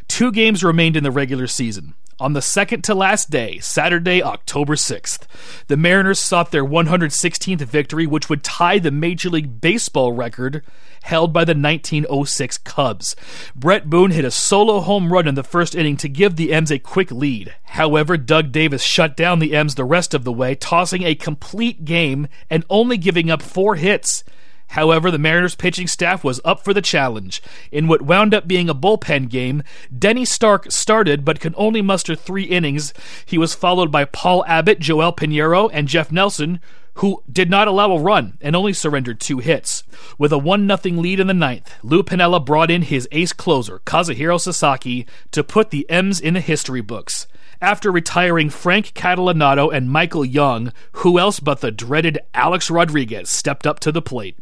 Two 0.07 0.31
games 0.31 0.63
remained 0.63 0.95
in 0.95 1.03
the 1.03 1.11
regular 1.11 1.47
season. 1.47 1.95
On 2.17 2.31
the 2.31 2.41
second 2.41 2.81
to 2.85 2.95
last 2.95 3.29
day, 3.29 3.59
Saturday, 3.59 4.23
October 4.23 4.75
6th, 4.75 5.23
the 5.67 5.75
Mariners 5.75 6.17
sought 6.17 6.51
their 6.51 6.63
116th 6.63 7.59
victory, 7.59 8.07
which 8.07 8.29
would 8.29 8.41
tie 8.41 8.79
the 8.79 8.89
Major 8.89 9.29
League 9.29 9.59
Baseball 9.59 10.13
record 10.13 10.63
held 11.03 11.33
by 11.33 11.43
the 11.43 11.53
1906 11.53 12.57
Cubs. 12.59 13.17
Bret 13.53 13.89
Boone 13.89 14.11
hit 14.11 14.23
a 14.23 14.31
solo 14.31 14.79
home 14.79 15.11
run 15.11 15.27
in 15.27 15.35
the 15.35 15.43
first 15.43 15.75
inning 15.75 15.97
to 15.97 16.07
give 16.07 16.37
the 16.37 16.53
M's 16.53 16.71
a 16.71 16.79
quick 16.79 17.11
lead. 17.11 17.53
However, 17.63 18.15
Doug 18.15 18.53
Davis 18.53 18.81
shut 18.81 19.17
down 19.17 19.39
the 19.39 19.53
M's 19.53 19.75
the 19.75 19.83
rest 19.83 20.13
of 20.13 20.23
the 20.23 20.31
way, 20.31 20.55
tossing 20.55 21.03
a 21.03 21.15
complete 21.15 21.83
game 21.83 22.29
and 22.49 22.63
only 22.69 22.95
giving 22.95 23.29
up 23.29 23.41
four 23.41 23.75
hits. 23.75 24.23
However, 24.69 25.09
the 25.09 25.17
Mariners 25.17 25.55
pitching 25.55 25.87
staff 25.87 26.23
was 26.23 26.41
up 26.43 26.63
for 26.63 26.73
the 26.73 26.81
challenge. 26.81 27.41
In 27.71 27.87
what 27.87 28.01
wound 28.01 28.33
up 28.33 28.47
being 28.47 28.69
a 28.69 28.75
bullpen 28.75 29.29
game, 29.29 29.63
Denny 29.97 30.25
Stark 30.25 30.71
started 30.71 31.23
but 31.23 31.39
could 31.39 31.53
only 31.57 31.81
muster 31.81 32.15
three 32.15 32.43
innings. 32.43 32.93
He 33.25 33.37
was 33.37 33.55
followed 33.55 33.91
by 33.91 34.05
Paul 34.05 34.43
Abbott, 34.45 34.79
Joel 34.79 35.13
Piñeiro, 35.13 35.69
and 35.71 35.87
Jeff 35.87 36.11
Nelson, 36.11 36.59
who 36.95 37.21
did 37.31 37.49
not 37.49 37.67
allow 37.67 37.91
a 37.91 37.99
run 37.99 38.37
and 38.41 38.55
only 38.55 38.73
surrendered 38.73 39.19
two 39.19 39.39
hits. 39.39 39.83
With 40.17 40.31
a 40.31 40.37
1 40.37 40.67
0 40.67 40.95
lead 40.95 41.19
in 41.19 41.27
the 41.27 41.33
ninth, 41.33 41.73
Lou 41.83 42.03
Piniella 42.03 42.43
brought 42.43 42.71
in 42.71 42.83
his 42.83 43.07
ace 43.11 43.33
closer, 43.33 43.79
Kazuhiro 43.85 44.39
Sasaki, 44.39 45.05
to 45.31 45.43
put 45.43 45.69
the 45.69 45.89
M's 45.89 46.19
in 46.19 46.33
the 46.33 46.41
history 46.41 46.81
books. 46.81 47.27
After 47.61 47.91
retiring 47.91 48.49
Frank 48.49 48.93
Catalanotto 48.93 49.73
and 49.73 49.89
Michael 49.89 50.25
Young, 50.25 50.73
who 50.93 51.17
else 51.17 51.39
but 51.39 51.61
the 51.61 51.71
dreaded 51.71 52.19
Alex 52.33 52.69
Rodriguez 52.69 53.29
stepped 53.29 53.65
up 53.65 53.79
to 53.81 53.91
the 53.91 54.01
plate? 54.01 54.37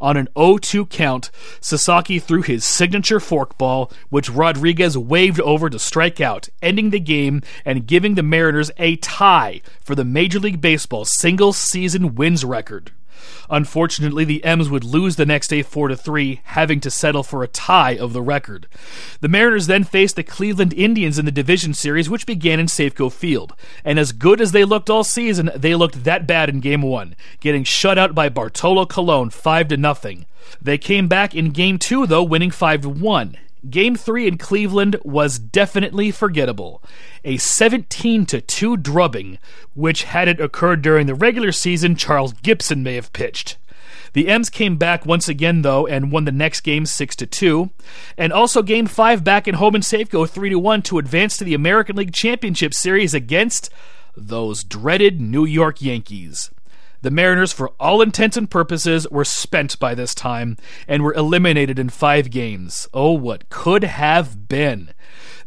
On 0.00 0.16
an 0.16 0.28
0-2 0.36 0.88
count, 0.88 1.30
Sasaki 1.60 2.18
threw 2.18 2.42
his 2.42 2.64
signature 2.64 3.18
forkball, 3.18 3.92
which 4.08 4.30
Rodriguez 4.30 4.96
waved 4.96 5.40
over 5.40 5.68
to 5.70 5.78
strike 5.78 6.20
out, 6.20 6.48
ending 6.62 6.90
the 6.90 7.00
game 7.00 7.42
and 7.64 7.86
giving 7.86 8.14
the 8.14 8.22
Mariners 8.22 8.70
a 8.78 8.96
tie 8.96 9.60
for 9.80 9.94
the 9.94 10.04
Major 10.04 10.38
League 10.38 10.60
Baseball 10.60 11.04
single 11.04 11.52
season 11.52 12.14
wins 12.14 12.44
record. 12.44 12.92
Unfortunately, 13.48 14.24
the 14.24 14.44
M's 14.44 14.68
would 14.68 14.84
lose 14.84 15.16
the 15.16 15.26
next 15.26 15.48
day 15.48 15.62
4 15.62 15.88
to 15.88 15.96
3, 15.96 16.40
having 16.44 16.80
to 16.80 16.90
settle 16.90 17.22
for 17.22 17.42
a 17.42 17.48
tie 17.48 17.96
of 17.96 18.12
the 18.12 18.22
record. 18.22 18.66
The 19.20 19.28
Mariners 19.28 19.66
then 19.66 19.84
faced 19.84 20.16
the 20.16 20.22
Cleveland 20.22 20.72
Indians 20.72 21.18
in 21.18 21.24
the 21.24 21.32
division 21.32 21.74
series, 21.74 22.08
which 22.08 22.26
began 22.26 22.60
in 22.60 22.66
Safeco 22.66 23.12
Field. 23.12 23.54
And 23.84 23.98
as 23.98 24.12
good 24.12 24.40
as 24.40 24.52
they 24.52 24.64
looked 24.64 24.90
all 24.90 25.04
season, 25.04 25.50
they 25.54 25.74
looked 25.74 26.04
that 26.04 26.26
bad 26.26 26.48
in 26.48 26.60
game 26.60 26.82
1, 26.82 27.14
getting 27.40 27.64
shut 27.64 27.98
out 27.98 28.14
by 28.14 28.28
Bartolo 28.28 28.86
Colon 28.86 29.30
5 29.30 29.68
to 29.68 29.76
nothing. 29.76 30.26
They 30.60 30.78
came 30.78 31.08
back 31.08 31.34
in 31.34 31.50
game 31.50 31.78
2 31.78 32.06
though, 32.06 32.22
winning 32.22 32.50
5 32.50 32.82
to 32.82 32.88
1. 32.88 33.36
Game 33.68 33.94
3 33.94 34.26
in 34.26 34.38
Cleveland 34.38 34.96
was 35.04 35.38
definitely 35.38 36.10
forgettable. 36.10 36.82
A 37.24 37.36
17 37.36 38.24
to 38.26 38.40
2 38.40 38.76
drubbing, 38.78 39.38
which 39.74 40.04
had 40.04 40.28
it 40.28 40.40
occurred 40.40 40.80
during 40.80 41.06
the 41.06 41.14
regular 41.14 41.52
season, 41.52 41.94
Charles 41.94 42.32
Gipson 42.32 42.82
may 42.82 42.94
have 42.94 43.12
pitched. 43.12 43.58
The 44.12 44.28
M's 44.28 44.50
came 44.50 44.76
back 44.76 45.06
once 45.06 45.28
again 45.28 45.62
though 45.62 45.86
and 45.86 46.10
won 46.10 46.24
the 46.24 46.32
next 46.32 46.60
game 46.62 46.86
6 46.86 47.16
to 47.16 47.26
2, 47.26 47.70
and 48.16 48.32
also 48.32 48.62
game 48.62 48.86
5 48.86 49.22
back 49.22 49.46
in 49.46 49.56
home 49.56 49.74
in 49.74 49.82
Safeco 49.82 50.28
3 50.28 50.50
to 50.50 50.58
1 50.58 50.82
to 50.82 50.98
advance 50.98 51.36
to 51.36 51.44
the 51.44 51.54
American 51.54 51.96
League 51.96 52.12
Championship 52.12 52.74
Series 52.74 53.14
against 53.14 53.70
those 54.16 54.64
dreaded 54.64 55.20
New 55.20 55.44
York 55.44 55.80
Yankees. 55.80 56.50
The 57.02 57.10
Mariners, 57.10 57.52
for 57.52 57.70
all 57.80 58.02
intents 58.02 58.36
and 58.36 58.50
purposes, 58.50 59.08
were 59.10 59.24
spent 59.24 59.78
by 59.78 59.94
this 59.94 60.14
time 60.14 60.58
and 60.86 61.02
were 61.02 61.14
eliminated 61.14 61.78
in 61.78 61.88
five 61.88 62.30
games. 62.30 62.88
Oh, 62.92 63.12
what 63.12 63.48
could 63.48 63.84
have 63.84 64.48
been! 64.48 64.92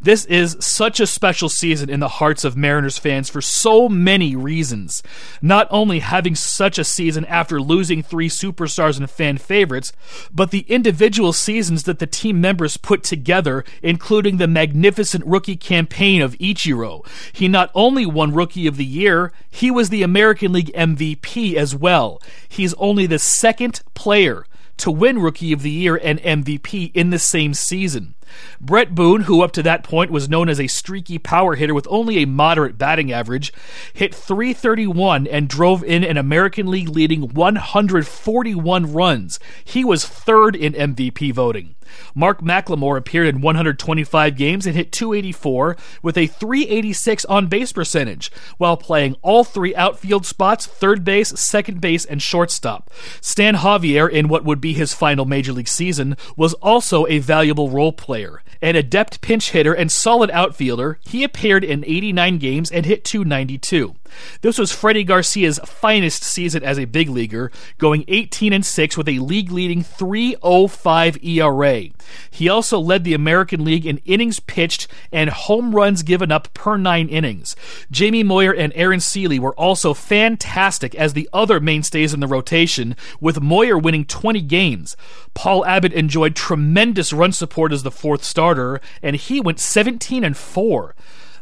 This 0.03 0.25
is 0.25 0.57
such 0.59 0.99
a 0.99 1.07
special 1.07 1.47
season 1.47 1.89
in 1.89 2.01
the 2.01 2.09
hearts 2.09 2.43
of 2.43 2.57
Mariners 2.57 2.97
fans 2.97 3.29
for 3.29 3.39
so 3.39 3.87
many 3.87 4.35
reasons. 4.35 5.01
Not 5.41 5.65
only 5.71 5.99
having 5.99 6.35
such 6.35 6.77
a 6.77 6.83
season 6.83 7.23
after 7.25 7.61
losing 7.61 8.03
three 8.03 8.27
superstars 8.27 8.97
and 8.97 9.09
fan 9.09 9.37
favorites, 9.37 9.93
but 10.29 10.51
the 10.51 10.65
individual 10.67 11.31
seasons 11.31 11.83
that 11.83 11.99
the 11.99 12.05
team 12.05 12.41
members 12.41 12.75
put 12.75 13.01
together, 13.03 13.63
including 13.81 14.37
the 14.37 14.47
magnificent 14.47 15.25
rookie 15.25 15.55
campaign 15.55 16.21
of 16.21 16.37
Ichiro. 16.37 17.07
He 17.31 17.47
not 17.47 17.71
only 17.73 18.05
won 18.05 18.33
Rookie 18.33 18.67
of 18.67 18.75
the 18.75 18.83
Year, 18.83 19.31
he 19.49 19.71
was 19.71 19.89
the 19.89 20.03
American 20.03 20.51
League 20.51 20.73
MVP 20.73 21.55
as 21.55 21.73
well. 21.73 22.21
He's 22.49 22.73
only 22.73 23.05
the 23.05 23.19
second 23.19 23.81
player 23.93 24.45
to 24.77 24.91
win 24.91 25.19
Rookie 25.19 25.53
of 25.53 25.61
the 25.61 25.71
Year 25.71 25.95
and 25.95 26.19
MVP 26.21 26.91
in 26.93 27.09
the 27.09 27.19
same 27.19 27.53
season. 27.53 28.15
Bret 28.59 28.95
Boone, 28.95 29.21
who 29.21 29.41
up 29.41 29.51
to 29.53 29.63
that 29.63 29.83
point 29.83 30.11
was 30.11 30.29
known 30.29 30.49
as 30.49 30.59
a 30.59 30.67
streaky 30.67 31.17
power 31.17 31.55
hitter 31.55 31.73
with 31.73 31.87
only 31.89 32.17
a 32.17 32.27
moderate 32.27 32.77
batting 32.77 33.11
average, 33.11 33.53
hit 33.93 34.13
331 34.13 35.27
and 35.27 35.47
drove 35.47 35.83
in 35.83 36.03
an 36.03 36.17
American 36.17 36.67
League 36.67 36.89
leading 36.89 37.33
141 37.33 38.93
runs. 38.93 39.39
He 39.63 39.83
was 39.83 40.05
third 40.05 40.55
in 40.55 40.73
MVP 40.73 41.33
voting. 41.33 41.75
Mark 42.15 42.41
McLemore 42.41 42.97
appeared 42.97 43.27
in 43.27 43.41
125 43.41 44.35
games 44.35 44.65
and 44.65 44.75
hit 44.75 44.91
284 44.91 45.77
with 46.01 46.17
a 46.17 46.27
386 46.27 47.25
on 47.25 47.47
base 47.47 47.71
percentage 47.71 48.31
while 48.57 48.77
playing 48.77 49.15
all 49.21 49.43
three 49.43 49.75
outfield 49.75 50.25
spots 50.25 50.65
third 50.65 51.03
base, 51.03 51.29
second 51.39 51.81
base, 51.81 52.05
and 52.05 52.21
shortstop. 52.21 52.89
Stan 53.21 53.55
Javier, 53.55 54.09
in 54.09 54.27
what 54.27 54.43
would 54.43 54.61
be 54.61 54.73
his 54.73 54.93
final 54.93 55.25
major 55.25 55.53
league 55.53 55.67
season, 55.67 56.17
was 56.35 56.53
also 56.55 57.05
a 57.07 57.19
valuable 57.19 57.69
role 57.69 57.93
player. 57.93 58.12
An 58.61 58.75
adept 58.75 59.21
pinch 59.21 59.51
hitter 59.51 59.73
and 59.73 59.91
solid 59.91 60.29
outfielder, 60.31 60.99
he 61.01 61.23
appeared 61.23 61.63
in 61.63 61.83
89 61.85 62.37
games 62.37 62.71
and 62.71 62.85
hit 62.85 63.03
292. 63.03 63.95
This 64.41 64.57
was 64.57 64.71
Freddie 64.71 65.03
Garcia's 65.03 65.59
finest 65.65 66.23
season 66.23 66.63
as 66.63 66.77
a 66.77 66.85
big 66.85 67.09
leaguer, 67.09 67.51
going 67.77 68.05
18 68.07 68.53
and 68.53 68.65
6 68.65 68.97
with 68.97 69.07
a 69.07 69.19
league 69.19 69.51
leading 69.51 69.83
3.05 69.83 71.23
ERA. 71.23 71.89
He 72.29 72.49
also 72.49 72.79
led 72.79 73.03
the 73.03 73.13
American 73.13 73.63
League 73.63 73.85
in 73.85 73.99
innings 74.05 74.39
pitched 74.39 74.87
and 75.11 75.29
home 75.29 75.75
runs 75.75 76.03
given 76.03 76.31
up 76.31 76.53
per 76.53 76.77
9 76.77 77.07
innings. 77.07 77.55
Jamie 77.91 78.23
Moyer 78.23 78.53
and 78.53 78.73
Aaron 78.75 78.99
Sele 78.99 79.39
were 79.39 79.55
also 79.55 79.93
fantastic 79.93 80.95
as 80.95 81.13
the 81.13 81.29
other 81.31 81.59
mainstays 81.59 82.13
in 82.13 82.19
the 82.19 82.27
rotation, 82.27 82.95
with 83.19 83.41
Moyer 83.41 83.77
winning 83.77 84.05
20 84.05 84.41
games. 84.41 84.95
Paul 85.33 85.65
Abbott 85.65 85.93
enjoyed 85.93 86.35
tremendous 86.35 87.13
run 87.13 87.31
support 87.31 87.71
as 87.71 87.83
the 87.83 87.91
fourth 87.91 88.23
starter, 88.23 88.81
and 89.01 89.15
he 89.15 89.39
went 89.39 89.59
17 89.59 90.23
and 90.23 90.37
4. 90.37 90.95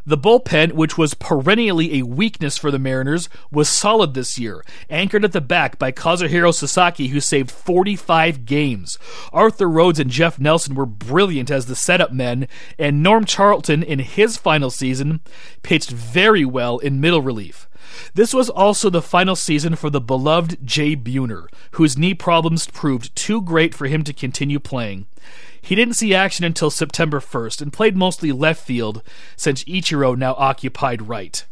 The 0.06 0.18
bullpen, 0.18 0.74
which 0.74 0.98
was 0.98 1.14
perennially 1.14 2.00
a 2.00 2.06
weakness 2.06 2.58
for 2.58 2.72
the 2.72 2.80
Mariners, 2.80 3.30
was 3.52 3.70
solid 3.70 4.14
this 4.14 4.40
year, 4.40 4.64
anchored 4.90 5.24
at 5.24 5.32
the 5.32 5.42
back 5.42 5.78
by 5.78 5.92
Kazuhiro 5.92 6.54
Sasaki, 6.54 7.10
who 7.10 7.20
saved 7.20 7.52
45 7.52 8.46
games. 8.46 8.98
Arthur 9.32 9.70
Rhodes 9.70 10.00
and 10.00 10.10
Jeff 10.10 10.40
Nelson 10.40 10.74
were 10.74 10.86
brilliant 10.88 11.52
as 11.52 11.68
the 11.68 11.76
setup 11.76 12.12
men, 12.12 12.48
and 12.80 13.04
Norm 13.04 13.26
Charlton, 13.26 13.84
in 13.84 14.00
his 14.00 14.38
final 14.38 14.72
season, 14.72 15.22
pitched 15.62 15.92
very 15.92 16.46
well 16.46 16.80
in 16.80 17.00
middle 17.00 17.22
relief. 17.22 17.68
This 18.14 18.34
was 18.34 18.50
also 18.50 18.90
the 18.90 19.02
final 19.02 19.36
season 19.36 19.76
for 19.76 19.90
the 19.90 20.02
beloved 20.02 20.66
Jay 20.66 20.96
Buhner, 20.96 21.48
whose 21.72 21.98
knee 21.98 22.14
problems 22.14 22.68
proved 22.68 23.16
too 23.16 23.42
great 23.42 23.74
for 23.74 23.88
him 23.88 24.04
to 24.04 24.14
continue 24.14 24.60
playing. 24.60 25.08
He 25.62 25.76
didn't 25.76 25.96
see 25.96 26.14
action 26.14 26.44
until 26.44 26.72
September 26.72 27.20
1st 27.20 27.62
and 27.62 27.74
played 27.74 27.96
mostly 27.96 28.32
left 28.32 28.66
field 28.66 29.04
since 29.36 29.64
Ichiro 29.66 30.18
now 30.18 30.34
occupied 30.38 31.08
right. 31.08 31.46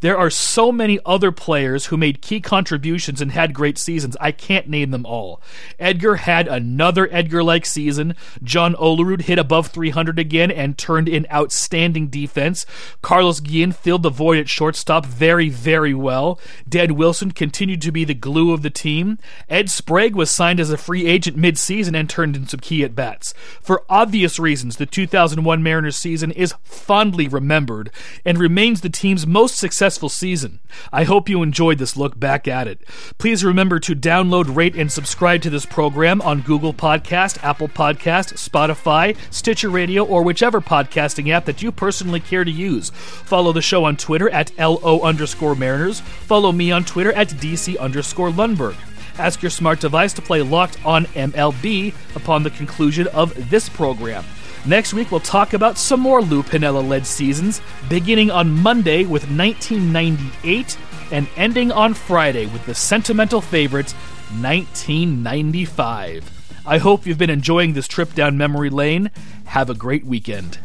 There 0.00 0.16
are 0.16 0.30
so 0.30 0.70
many 0.70 0.98
other 1.04 1.32
players 1.32 1.86
who 1.86 1.96
made 1.96 2.22
key 2.22 2.40
contributions 2.40 3.20
and 3.20 3.32
had 3.32 3.54
great 3.54 3.78
seasons. 3.78 4.16
I 4.20 4.32
can't 4.32 4.68
name 4.68 4.90
them 4.90 5.06
all. 5.06 5.40
Edgar 5.78 6.16
had 6.16 6.48
another 6.48 7.08
Edgar 7.10 7.42
like 7.42 7.66
season. 7.66 8.14
John 8.42 8.74
Olerud 8.74 9.22
hit 9.22 9.38
above 9.38 9.68
300 9.68 10.18
again 10.18 10.50
and 10.50 10.76
turned 10.76 11.08
in 11.08 11.26
outstanding 11.32 12.08
defense. 12.08 12.66
Carlos 13.02 13.40
Guillen 13.40 13.72
filled 13.72 14.02
the 14.02 14.10
void 14.10 14.38
at 14.38 14.48
shortstop 14.48 15.06
very, 15.06 15.48
very 15.48 15.94
well. 15.94 16.38
Dan 16.68 16.94
Wilson 16.94 17.30
continued 17.30 17.82
to 17.82 17.92
be 17.92 18.04
the 18.04 18.14
glue 18.14 18.52
of 18.52 18.62
the 18.62 18.70
team. 18.70 19.18
Ed 19.48 19.70
Sprague 19.70 20.14
was 20.14 20.30
signed 20.30 20.60
as 20.60 20.70
a 20.70 20.76
free 20.76 21.06
agent 21.06 21.36
mid-season 21.36 21.94
and 21.94 22.08
turned 22.08 22.36
in 22.36 22.46
some 22.46 22.60
key 22.60 22.84
at 22.84 22.94
bats. 22.94 23.34
For 23.60 23.84
obvious 23.88 24.38
reasons, 24.38 24.76
the 24.76 24.86
2001 24.86 25.62
Mariners 25.62 25.96
season 25.96 26.30
is 26.32 26.54
fondly 26.64 27.28
remembered 27.28 27.90
and 28.24 28.38
remains 28.38 28.80
the 28.80 28.88
team's 28.88 29.26
most 29.26 29.56
successful 29.66 30.08
season. 30.08 30.60
I 30.92 31.02
hope 31.02 31.28
you 31.28 31.42
enjoyed 31.42 31.78
this 31.78 31.96
look 31.96 32.20
back 32.20 32.46
at 32.46 32.68
it. 32.68 32.82
Please 33.18 33.42
remember 33.42 33.80
to 33.80 33.96
download, 33.96 34.54
rate, 34.54 34.76
and 34.76 34.92
subscribe 34.92 35.42
to 35.42 35.50
this 35.50 35.66
program 35.66 36.22
on 36.22 36.42
Google 36.42 36.72
Podcast, 36.72 37.42
Apple 37.42 37.66
Podcast, 37.66 38.34
Spotify, 38.34 39.16
Stitcher 39.32 39.68
Radio, 39.68 40.04
or 40.04 40.22
whichever 40.22 40.60
podcasting 40.60 41.32
app 41.32 41.46
that 41.46 41.62
you 41.62 41.72
personally 41.72 42.20
care 42.20 42.44
to 42.44 42.50
use. 42.50 42.90
Follow 42.90 43.52
the 43.52 43.60
show 43.60 43.84
on 43.84 43.96
Twitter 43.96 44.30
at 44.30 44.56
LO 44.56 45.00
underscore 45.00 45.56
Mariners. 45.56 45.98
Follow 45.98 46.52
me 46.52 46.70
on 46.70 46.84
Twitter 46.84 47.12
at 47.14 47.30
DC 47.30 47.76
underscore 47.80 48.30
Lundberg. 48.30 48.76
Ask 49.18 49.42
your 49.42 49.50
smart 49.50 49.80
device 49.80 50.12
to 50.12 50.22
play 50.22 50.42
Locked 50.42 50.78
on 50.86 51.06
MLB 51.06 51.92
upon 52.14 52.44
the 52.44 52.50
conclusion 52.50 53.08
of 53.08 53.50
this 53.50 53.68
program. 53.68 54.24
Next 54.66 54.94
week, 54.94 55.12
we'll 55.12 55.20
talk 55.20 55.52
about 55.52 55.78
some 55.78 56.00
more 56.00 56.20
Lou 56.20 56.42
Piniella 56.42 56.84
led 56.86 57.06
seasons, 57.06 57.60
beginning 57.88 58.32
on 58.32 58.50
Monday 58.50 59.04
with 59.04 59.30
1998 59.30 60.76
and 61.12 61.28
ending 61.36 61.70
on 61.70 61.94
Friday 61.94 62.46
with 62.46 62.66
the 62.66 62.74
sentimental 62.74 63.40
favorite, 63.40 63.92
1995. 64.40 66.64
I 66.66 66.78
hope 66.78 67.06
you've 67.06 67.16
been 67.16 67.30
enjoying 67.30 67.74
this 67.74 67.86
trip 67.86 68.12
down 68.14 68.36
memory 68.36 68.70
lane. 68.70 69.12
Have 69.44 69.70
a 69.70 69.74
great 69.74 70.04
weekend. 70.04 70.58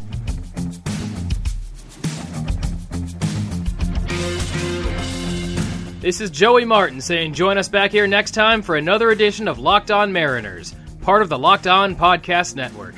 This 6.01 6.19
is 6.19 6.31
Joey 6.31 6.65
Martin 6.65 7.01
saying 7.01 7.35
join 7.35 7.59
us 7.59 7.69
back 7.69 7.91
here 7.91 8.07
next 8.07 8.31
time 8.31 8.63
for 8.63 8.77
another 8.77 9.11
edition 9.11 9.47
of 9.47 9.59
Locked 9.59 9.91
On 9.91 10.11
Mariners, 10.11 10.73
part 11.01 11.21
of 11.21 11.29
the 11.29 11.37
Locked 11.37 11.67
On 11.67 11.95
Podcast 11.95 12.55
Network. 12.55 12.95